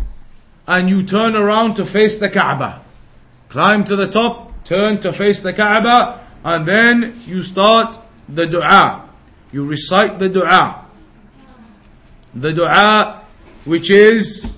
[0.68, 2.82] And you turn around to face the Kaaba.
[3.48, 9.08] Climb to the top, turn to face the Kaaba, and then you start the dua.
[9.54, 10.86] You recite the dua.
[12.36, 13.24] The dua
[13.64, 14.52] which is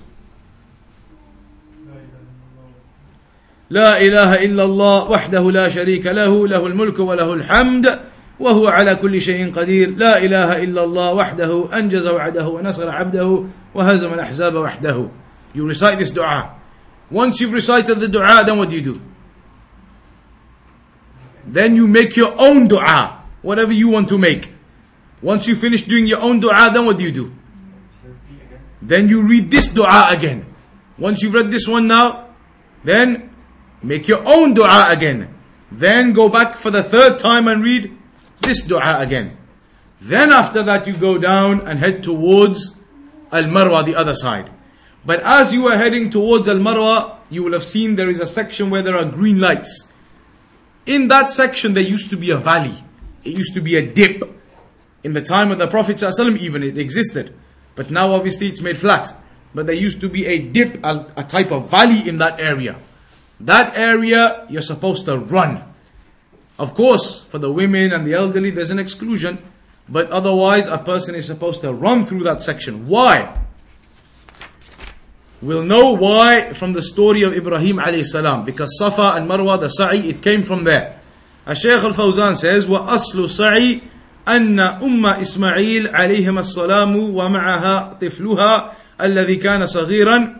[3.70, 8.00] لا إله إلا الله وحده لا شريك له له الملك وله الحمد
[8.40, 14.14] وهو على كل شيء قدير لا إله إلا الله وحده أنجز وعده ونصر عبده وهزم
[14.14, 15.08] الأحزاب وحده
[15.54, 16.54] You recite this dua.
[17.10, 19.00] Once you've recited the dua, then what do you do?
[21.44, 24.52] Then you make your own dua, whatever you want to make.
[25.20, 27.32] Once you finish doing your own dua, then what do you do?
[28.80, 30.46] Then you read this dua again.
[30.98, 32.28] Once you've read this one now,
[32.84, 33.29] then
[33.82, 35.34] make your own dua again.
[35.70, 37.96] Then go back for the third time and read
[38.40, 39.36] this dua again.
[40.00, 42.76] Then after that you go down and head towards
[43.32, 44.50] Al-Marwa, the other side.
[45.04, 48.70] But as you are heading towards Al-Marwa, you will have seen there is a section
[48.70, 49.86] where there are green lights.
[50.86, 52.84] In that section there used to be a valley.
[53.24, 54.22] It used to be a dip.
[55.04, 57.34] In the time of the Prophet ﷺ even it existed.
[57.74, 59.14] But now obviously it's made flat.
[59.54, 62.78] But there used to be a dip, a, a type of valley in that area.
[63.39, 65.63] That area you're supposed to run.
[66.57, 69.39] Of course, for the women and the elderly there's an exclusion.
[69.87, 72.87] But otherwise a person is supposed to run through that section.
[72.87, 73.37] Why?
[75.41, 78.45] We'll know why from the story of Ibrahim alayhi salam.
[78.45, 80.99] Because Safa and Marwa, the sa'i, it came from there.
[81.45, 83.81] Al-Shaykh al-Fawzan says, وَأَصْلُ سَعِي
[84.27, 90.37] أن أم إسماعيل عليهما السلام ومعها طفلها الذي كان صغيرا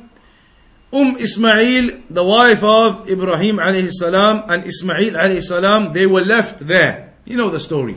[0.93, 6.66] Umm Ismail, the wife of Ibrahim alayhi salam and Ismail alayhi salam, they were left
[6.66, 7.14] there.
[7.24, 7.97] You know the story.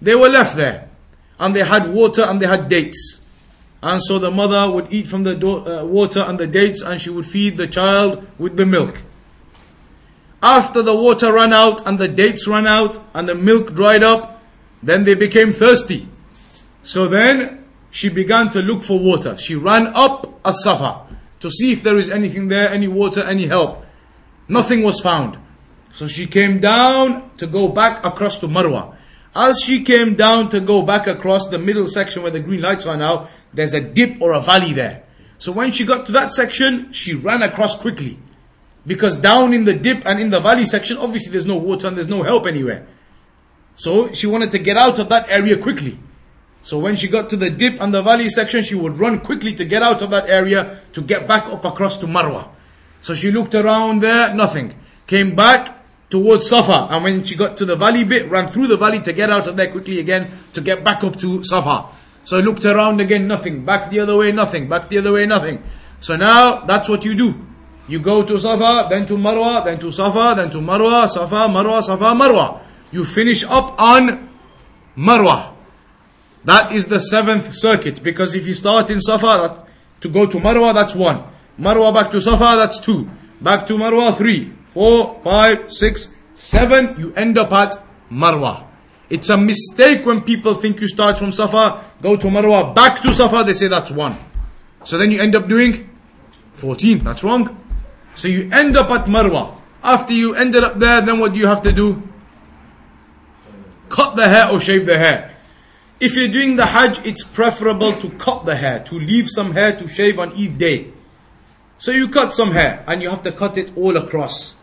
[0.00, 0.88] They were left there.
[1.38, 3.20] And they had water and they had dates.
[3.82, 7.00] And so the mother would eat from the do- uh, water and the dates and
[7.00, 9.02] she would feed the child with the milk.
[10.42, 14.42] After the water ran out and the dates ran out and the milk dried up,
[14.82, 16.08] then they became thirsty.
[16.82, 19.36] So then she began to look for water.
[19.36, 21.06] She ran up a Safa
[21.40, 23.84] to see if there is anything there, any water, any help.
[24.48, 25.38] Nothing was found.
[25.94, 28.96] So she came down to go back across to Marwa.
[29.34, 32.86] As she came down to go back across the middle section where the green lights
[32.86, 35.04] are now, there's a dip or a valley there.
[35.38, 38.18] So when she got to that section, she ran across quickly.
[38.86, 41.96] Because down in the dip and in the valley section, obviously there's no water and
[41.96, 42.86] there's no help anywhere.
[43.74, 45.98] So she wanted to get out of that area quickly.
[46.62, 49.54] So when she got to the dip and the valley section, she would run quickly
[49.54, 52.48] to get out of that area to get back up across to Marwa.
[53.00, 54.74] So she looked around there, nothing.
[55.06, 55.76] Came back
[56.10, 56.88] towards Safa.
[56.90, 59.46] And when she got to the valley bit, ran through the valley to get out
[59.46, 61.86] of there quickly again to get back up to Safa.
[62.24, 63.64] So looked around again, nothing.
[63.64, 64.68] Back the other way, nothing.
[64.68, 65.62] Back the other way, nothing.
[66.00, 67.46] So now that's what you do.
[67.88, 71.82] You go to Safa, then to Marwa, then to Safa, then to Marwa, Safa, Marwa,
[71.82, 72.60] Safa, Marwa.
[72.92, 74.28] You finish up on
[74.96, 75.54] Marwa.
[76.44, 79.66] That is the seventh circuit because if you start in Safa
[80.00, 81.24] to go to Marwa, that's one.
[81.58, 83.08] Marwa back to Safa, that's two.
[83.40, 86.94] Back to Marwa, three, four, five, six, seven.
[86.98, 88.66] You end up at Marwa.
[89.10, 93.12] It's a mistake when people think you start from Safa, go to Marwa, back to
[93.12, 94.16] Safa, they say that's one.
[94.84, 95.90] So then you end up doing
[96.54, 96.98] 14.
[96.98, 97.56] That's wrong.
[98.14, 99.56] So you end up at Marwa.
[99.82, 102.02] After you ended up there, then what do you have to do?
[103.88, 105.29] Cut the hair or shave the hair.
[106.00, 109.78] If you're doing the Hajj, it's preferable to cut the hair, to leave some hair
[109.78, 110.94] to shave on each day.
[111.76, 114.54] So you cut some hair and you have to cut it all across.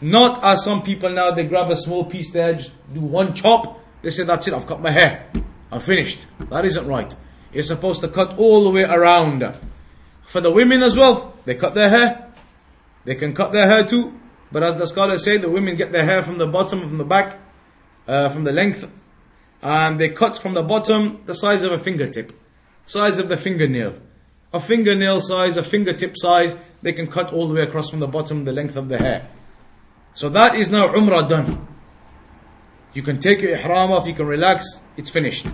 [0.00, 3.80] Not as some people now, they grab a small piece there, just do one chop.
[4.02, 5.28] They say, that's it, I've cut my hair.
[5.72, 6.24] I'm finished.
[6.50, 7.16] That isn't right.
[7.52, 9.52] You're supposed to cut all the way around.
[10.28, 12.30] For the women as well, they cut their hair.
[13.04, 14.14] They can cut their hair too.
[14.52, 17.04] But as the scholars say, the women get their hair from the bottom, from the
[17.04, 17.38] back,
[18.06, 18.88] uh, from the length,
[19.62, 22.32] and they cut from the bottom the size of a fingertip,
[22.86, 23.94] size of the fingernail.
[24.52, 28.08] A fingernail size, a fingertip size, they can cut all the way across from the
[28.08, 29.28] bottom the length of the hair.
[30.12, 31.68] So that is now Umrah done.
[32.92, 35.46] You can take your ihram off, you can relax, it's finished.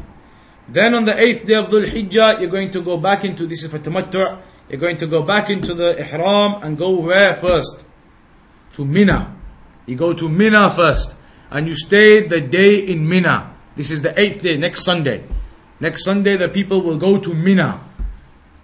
[0.68, 3.62] Then on the eighth day of Dhul Hijjah, you're going to go back into this
[3.62, 7.84] is for tamattu', you're going to go back into the ihram and go where first?
[8.74, 9.36] To Mina.
[9.86, 11.16] You go to Mina first.
[11.50, 13.55] And you stay the day in Mina.
[13.76, 15.24] This is the eighth day, next Sunday.
[15.78, 17.80] Next Sunday, the people will go to Mina.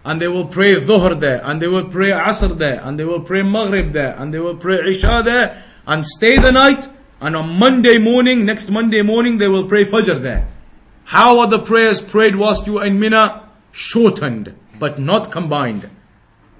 [0.04, 3.20] And they will pray Dhuhr there, and they will pray Asr there, and they will
[3.20, 6.88] pray Maghrib there, and they will pray Isha there, and stay the night.
[7.20, 10.48] And on Monday morning, next Monday morning, they will pray Fajr there.
[11.04, 13.48] How are the prayers prayed whilst you are in Mina?
[13.70, 15.88] Shortened, but not combined.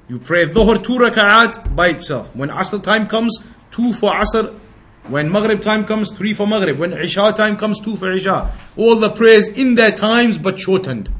[0.08, 2.36] You pray Dhuhr two rak'at by itself.
[2.36, 4.58] When Asr time comes, two for Asr.
[5.08, 6.78] When Maghrib time comes, three for Maghrib.
[6.78, 8.52] When Isha time comes, two for Isha.
[8.76, 11.10] All the prayers in their times but shortened.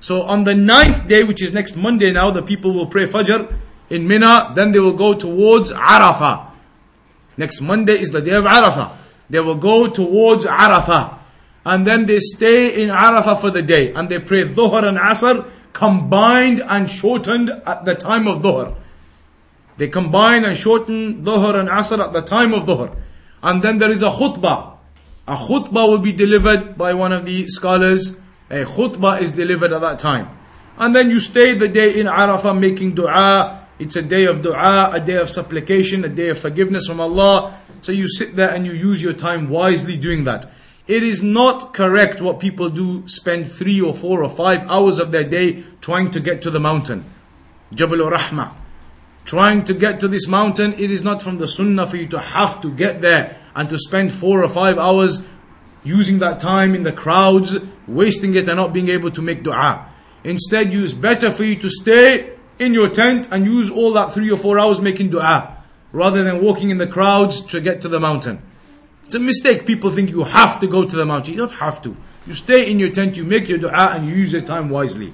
[0.00, 3.54] So on the ninth day, which is next Monday now, the people will pray Fajr
[3.88, 4.52] in Mina.
[4.54, 6.50] Then they will go towards Arafah.
[7.36, 8.92] Next Monday is the day of Arafah.
[9.30, 11.18] They will go towards Arafah.
[11.64, 13.92] And then they stay in Arafah for the day.
[13.94, 18.74] And they pray Dhuhr and Asr combined and shortened at the time of Dhuhr.
[19.76, 22.94] They combine and shorten Dhuhr and Asr at the time of Dhuhr.
[23.42, 24.76] And then there is a khutbah.
[25.26, 28.18] A khutbah will be delivered by one of the scholars.
[28.50, 30.28] A khutbah is delivered at that time.
[30.78, 33.66] And then you stay the day in Arafah making dua.
[33.78, 37.58] It's a day of dua, a day of supplication, a day of forgiveness from Allah.
[37.82, 40.46] So you sit there and you use your time wisely doing that.
[40.86, 45.12] It is not correct what people do, spend three or four or five hours of
[45.12, 47.04] their day trying to get to the mountain.
[47.72, 48.61] Jabal Rahmah.
[49.24, 52.18] Trying to get to this mountain, it is not from the sunnah for you to
[52.18, 55.26] have to get there and to spend four or five hours
[55.84, 59.88] using that time in the crowds, wasting it and not being able to make dua.
[60.24, 64.30] Instead, it's better for you to stay in your tent and use all that three
[64.30, 65.56] or four hours making dua
[65.92, 68.40] rather than walking in the crowds to get to the mountain.
[69.04, 69.66] It's a mistake.
[69.66, 71.34] People think you have to go to the mountain.
[71.34, 71.96] You don't have to.
[72.26, 75.12] You stay in your tent, you make your dua, and you use your time wisely.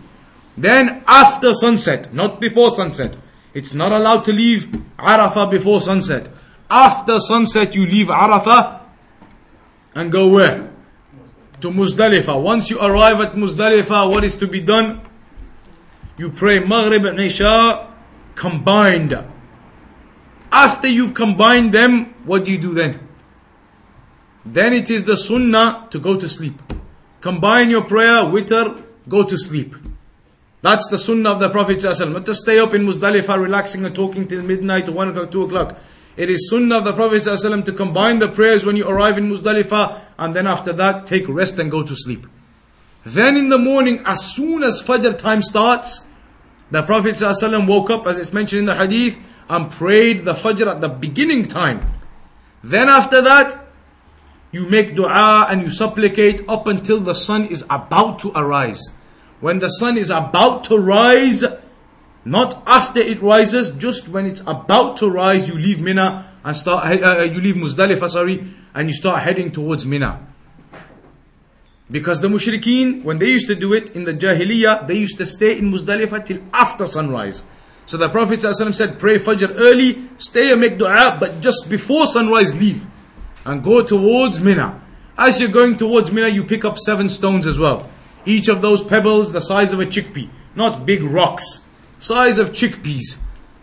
[0.57, 3.17] Then after sunset, not before sunset.
[3.55, 4.67] It's not allowed to leave
[4.99, 6.29] Arafah before sunset.
[6.71, 8.81] After sunset, you leave Arafah
[9.95, 10.71] and go where?
[11.61, 12.41] To Muzdalifah.
[12.41, 15.01] Once you arrive at Muzdalifah, what is to be done?
[16.17, 17.89] You pray Maghrib and Isha
[18.35, 19.25] combined.
[20.53, 23.07] After you've combined them, what do you do then?
[24.45, 26.61] Then it is the sunnah to go to sleep.
[27.21, 29.75] Combine your prayer, witr, go to sleep.
[30.61, 34.27] That's the sunnah of the Prophet Not to stay up in Muzdalifah relaxing and talking
[34.27, 35.79] till midnight or 1 o'clock, 2 o'clock.
[36.17, 40.01] It is sunnah of the Prophet to combine the prayers when you arrive in Muzdalifah
[40.19, 42.27] and then after that take rest and go to sleep.
[43.05, 46.07] Then in the morning, as soon as Fajr time starts,
[46.71, 47.21] the Prophet
[47.67, 49.17] woke up, as it's mentioned in the hadith,
[49.49, 51.81] and prayed the Fajr at the beginning time.
[52.63, 53.69] Then after that,
[54.51, 58.81] You make dua and you supplicate up until the sun is about to arise.
[59.41, 61.45] When the sun is about to rise,
[62.25, 66.87] not after it rises, just when it's about to rise, you leave Mina and start,
[66.87, 70.27] uh, you leave Muzdalifah, sorry, and you start heading towards Mina.
[71.91, 75.27] Because the mushrikeen, when they used to do it in the Jahiliyyah, they used to
[75.27, 77.45] stay in Muzdalifah till after sunrise.
[77.87, 82.07] So the Prophet ﷺ said, pray Fajr early, stay and make dua, but just before
[82.07, 82.87] sunrise leave.
[83.47, 84.83] And go towards Mina.
[85.17, 87.89] As you're going towards Mina, you pick up seven stones as well.
[88.29, 90.29] Each of those pebbles the size of a chickpea.
[90.55, 91.65] Not big rocks.
[91.99, 93.17] Size of chickpeas.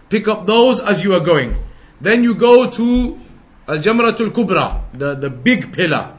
[0.10, 1.64] Pick up those as you are going.
[2.02, 3.20] Then you go to
[3.68, 6.18] Al-Jamratul Kubra, the, the big pillar.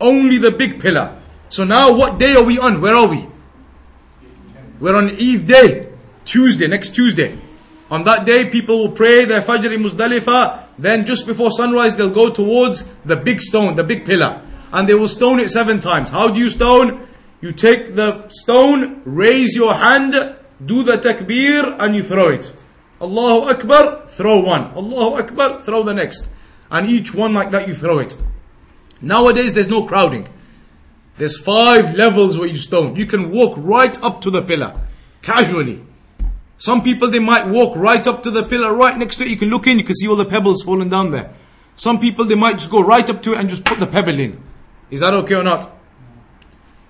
[0.00, 1.20] Only the big pillar.
[1.48, 2.80] So now what day are we on?
[2.80, 3.26] Where are we?
[4.78, 5.88] We're on Eid day.
[6.24, 7.36] Tuesday, next Tuesday.
[7.90, 10.62] On that day, people will pray their Fajr in Muzdalifah.
[10.78, 14.42] Then just before sunrise, they'll go towards the big stone, the big pillar.
[14.72, 16.10] And they will stone it seven times.
[16.10, 17.08] How do you stone?
[17.40, 22.52] You take the stone, raise your hand, do the takbir, and you throw it.
[23.00, 24.72] Allahu Akbar, throw one.
[24.74, 26.28] Allahu Akbar, throw the next.
[26.70, 28.14] And each one like that, you throw it.
[29.00, 30.28] Nowadays, there's no crowding.
[31.16, 32.96] There's five levels where you stone.
[32.96, 34.78] You can walk right up to the pillar,
[35.22, 35.82] casually.
[36.58, 39.30] Some people, they might walk right up to the pillar, right next to it.
[39.30, 41.32] You can look in, you can see all the pebbles falling down there.
[41.76, 44.20] Some people, they might just go right up to it and just put the pebble
[44.20, 44.42] in.
[44.90, 45.79] Is that okay or not?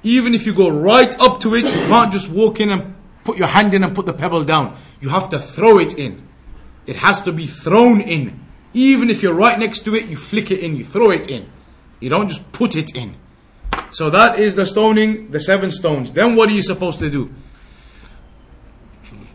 [0.02, 2.94] Even if you go right up to it, you can't just walk in and
[3.24, 4.76] put your hand in and put the pebble down.
[5.00, 6.26] You have to throw it in.
[6.86, 8.40] It has to be thrown in.
[8.72, 11.50] Even if you're right next to it, you flick it in, you throw it in.
[11.98, 13.16] You don't just put it in.
[13.90, 16.12] So that is the stoning, the seven stones.
[16.12, 17.30] Then what are you supposed to do?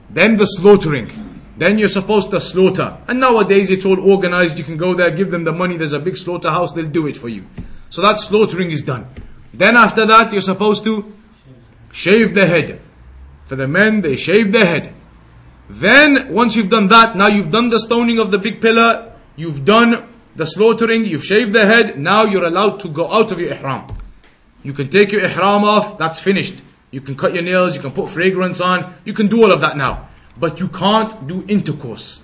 [0.10, 1.44] Then the slaughtering.
[1.58, 2.98] Then you're supposed to slaughter.
[3.08, 4.58] And nowadays it's all organized.
[4.58, 5.78] You can go there, give them the money.
[5.78, 6.74] There's a big slaughterhouse.
[6.74, 7.46] They'll do it for you.
[7.90, 9.08] So that slaughtering is done.
[9.58, 11.14] Then after that, you're supposed to
[11.92, 12.82] shave the head.
[13.46, 14.94] For the men, they shave the head.
[15.70, 19.64] Then, once you've done that, now you've done the stoning of the big pillar, you've
[19.64, 23.52] done the slaughtering, you've shaved the head, now you're allowed to go out of your
[23.54, 23.88] ihram.
[24.62, 26.62] You can take your ihram off, that's finished.
[26.92, 29.62] You can cut your nails, you can put fragrance on, you can do all of
[29.62, 30.10] that now.
[30.38, 32.22] But you can't do intercourse.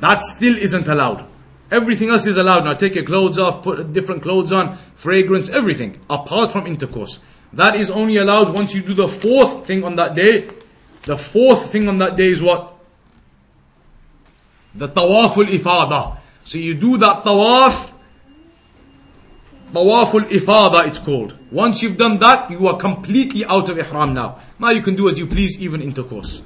[0.00, 1.26] That still isn't allowed.
[1.70, 2.74] Everything else is allowed now.
[2.74, 7.18] Take your clothes off, put different clothes on, fragrance, everything, apart from intercourse.
[7.52, 10.48] That is only allowed once you do the fourth thing on that day.
[11.02, 12.74] The fourth thing on that day is what?
[14.74, 16.18] The tawaful ifada.
[16.44, 17.92] So you do that tawaf
[19.76, 21.34] Tawaful Ifada it's called.
[21.50, 24.38] Once you've done that, you are completely out of Ihram now.
[24.58, 26.40] Now you can do as you please, even intercourse.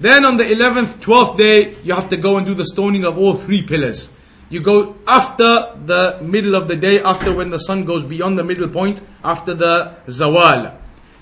[0.00, 3.16] Then on the 11th, 12th day, you have to go and do the stoning of
[3.16, 4.10] all three pillars.
[4.50, 8.44] You go after the middle of the day, after when the sun goes beyond the
[8.44, 10.76] middle point, after the zawal.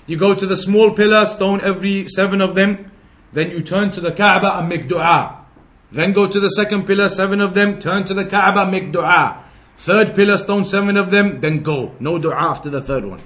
[0.07, 2.91] You go to the small pillar, stone every seven of them.
[3.31, 5.45] Then you turn to the Kaaba and make dua.
[5.91, 9.43] Then go to the second pillar, seven of them, turn to the Kaaba, make dua.
[9.77, 11.95] Third pillar stone, seven of them, then go.
[11.99, 13.21] No dua after the third one.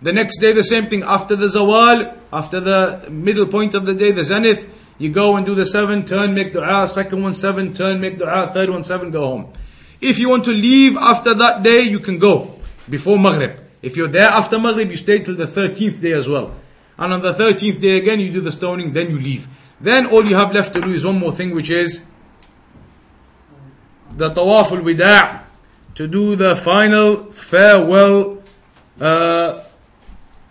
[0.00, 1.02] The next day, the same thing.
[1.02, 4.68] After the zawal, after the middle point of the day, the zenith,
[4.98, 6.86] you go and do the seven, turn, make dua.
[6.88, 8.50] Second one, seven, turn, make dua.
[8.52, 9.52] Third one, seven, go home.
[10.00, 13.58] If you want to leave after that day, you can go before Maghrib.
[13.82, 16.54] If you're there after Maghrib, you stay till the 13th day as well.
[16.96, 19.48] And on the 13th day again, you do the stoning, then you leave.
[19.80, 22.04] Then all you have left to do is one more thing, which is
[24.16, 25.40] the tawaf al-wida'
[25.96, 28.42] to do the final farewell
[29.00, 29.62] uh,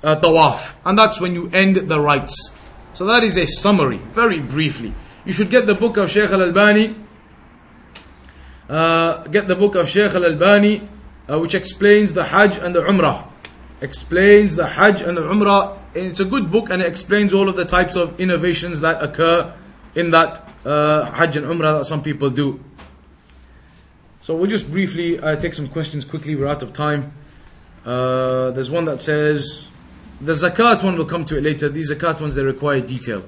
[0.04, 0.74] uh, tawaf.
[0.86, 2.52] And that's when you end the rites.
[2.94, 4.94] So that is a summary, very briefly.
[5.26, 6.96] You should get the book of Shaykh al-Albani.
[8.70, 10.88] Uh, get the book of Shaykh al-Albani,
[11.28, 13.28] uh, which explains the Hajj and the Umrah.
[13.82, 15.80] Explains the Hajj and the Umrah.
[15.96, 19.02] And it's a good book and it explains all of the types of innovations that
[19.02, 19.54] occur
[19.96, 22.64] in that uh, Hajj and Umrah that some people do.
[24.22, 26.36] So we'll just briefly uh, take some questions quickly.
[26.36, 27.12] We're out of time.
[27.86, 29.68] Uh, there's one that says
[30.24, 31.70] the zakat one will come to it later.
[31.70, 33.24] These zakat ones they require detail.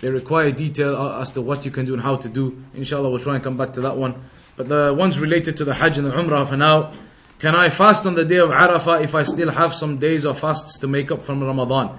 [0.00, 2.64] They require detail uh, as to what you can do and how to do.
[2.74, 4.24] Inshallah, we'll try and come back to that one.
[4.56, 6.92] But the ones related to the Hajj and the Umrah for now.
[7.38, 10.38] Can I fast on the day of Arafah if I still have some days of
[10.38, 11.98] fasts to make up from Ramadan?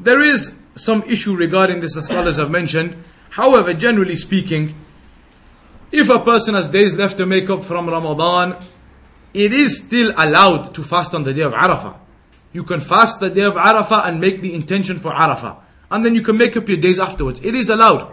[0.00, 3.02] There is some issue regarding this, the scholars have mentioned.
[3.30, 4.74] However, generally speaking,
[5.92, 8.56] if a person has days left to make up from Ramadan,
[9.32, 11.96] it is still allowed to fast on the day of Arafah.
[12.56, 15.58] You can fast the day of Arafah and make the intention for Arafah.
[15.90, 17.38] And then you can make up your days afterwards.
[17.44, 18.10] It is allowed.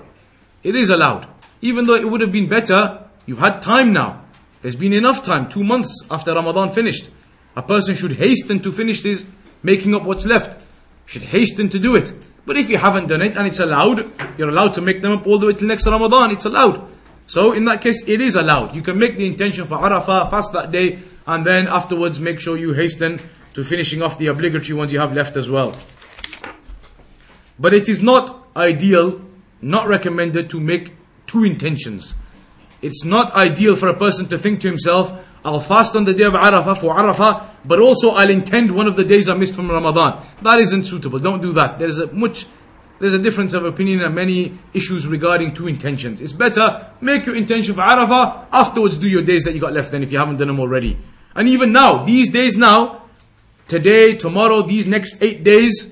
[0.63, 1.27] It is allowed.
[1.61, 4.25] Even though it would have been better, you've had time now.
[4.61, 7.09] There's been enough time, two months after Ramadan finished.
[7.55, 9.25] A person should hasten to finish his
[9.63, 10.65] making up what's left.
[11.05, 12.11] Should hasten to do it.
[12.45, 15.25] But if you haven't done it and it's allowed, you're allowed to make them up
[15.25, 16.31] all the way till next Ramadan.
[16.31, 16.85] It's allowed.
[17.27, 18.75] So in that case, it is allowed.
[18.75, 22.57] You can make the intention for Arafah, fast that day, and then afterwards make sure
[22.57, 23.21] you hasten
[23.53, 25.75] to finishing off the obligatory ones you have left as well.
[27.59, 29.21] But it is not ideal,
[29.61, 30.93] not recommended to make
[31.27, 32.15] two intentions.
[32.81, 36.23] It's not ideal for a person to think to himself, I'll fast on the day
[36.23, 39.69] of Arafah for Arafah, but also I'll intend one of the days I missed from
[39.69, 40.23] Ramadan.
[40.41, 41.19] That isn't suitable.
[41.19, 41.79] Don't do that.
[41.79, 42.45] There is a much
[42.99, 46.21] there's a difference of opinion on many issues regarding two intentions.
[46.21, 49.91] It's better make your intention for Arafah, afterwards do your days that you got left
[49.91, 50.97] then if you haven't done them already.
[51.35, 53.02] And even now, these days now,
[53.67, 55.91] today, tomorrow, these next eight days,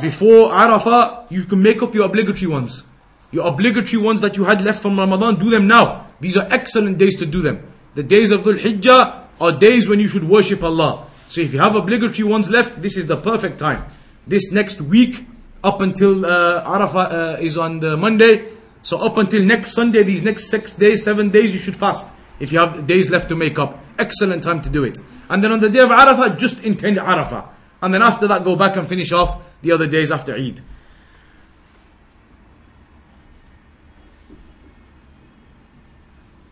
[0.00, 2.86] before Arafah, you can make up your obligatory ones.
[3.30, 6.06] Your obligatory ones that you had left from Ramadan, do them now.
[6.20, 7.62] These are excellent days to do them.
[7.94, 11.06] The days of Dhul Hijjah are days when you should worship Allah.
[11.28, 13.84] So if you have obligatory ones left, this is the perfect time.
[14.26, 15.26] This next week,
[15.64, 18.48] up until uh, Arafah uh, is on the Monday,
[18.82, 22.06] so up until next Sunday, these next six days, seven days, you should fast.
[22.40, 24.98] If you have days left to make up, excellent time to do it.
[25.28, 27.48] And then on the day of Arafah, just intend Arafah.
[27.80, 30.60] And then after that, go back and finish off the other days after Eid.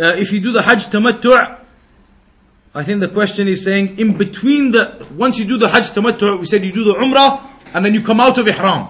[0.01, 1.59] Uh, if you do the Hajj Tamattu',
[2.75, 6.41] I think the question is saying in between the once you do the Hajj Tamattu',
[6.41, 8.89] we said you do the Umrah and then you come out of Ihram.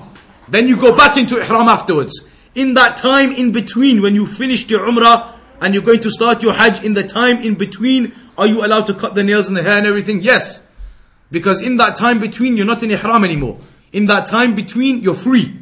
[0.49, 2.20] Then you go back into Ihram afterwards.
[2.55, 6.43] In that time in between, when you finished your Umrah and you're going to start
[6.43, 9.57] your Hajj, in the time in between, are you allowed to cut the nails and
[9.57, 10.22] the hair and everything?
[10.22, 10.62] Yes.
[11.30, 13.59] Because in that time between, you're not in Ihram anymore.
[13.93, 15.59] In that time between, you're free.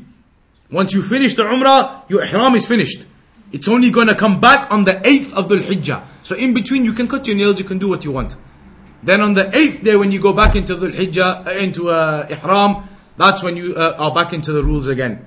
[0.71, 3.05] Once you finish the Umrah, your Ihram is finished.
[3.51, 6.05] It's only going to come back on the 8th of Dhul Hijjah.
[6.23, 8.37] So in between, you can cut your nails, you can do what you want.
[9.03, 12.29] Then on the 8th day, when you go back into Dhul Hijjah, uh, into uh,
[12.31, 15.27] Ihram, that's when you uh, are back into the rules again.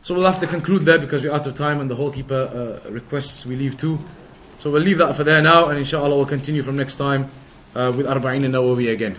[0.00, 2.80] So we'll have to conclude there because we're out of time and the whole keeper
[2.86, 3.98] uh, requests we leave too.
[4.58, 7.30] So we'll leave that for there now and inshallah we'll continue from next time
[7.74, 9.16] uh, with Arba'in and Nawawi again.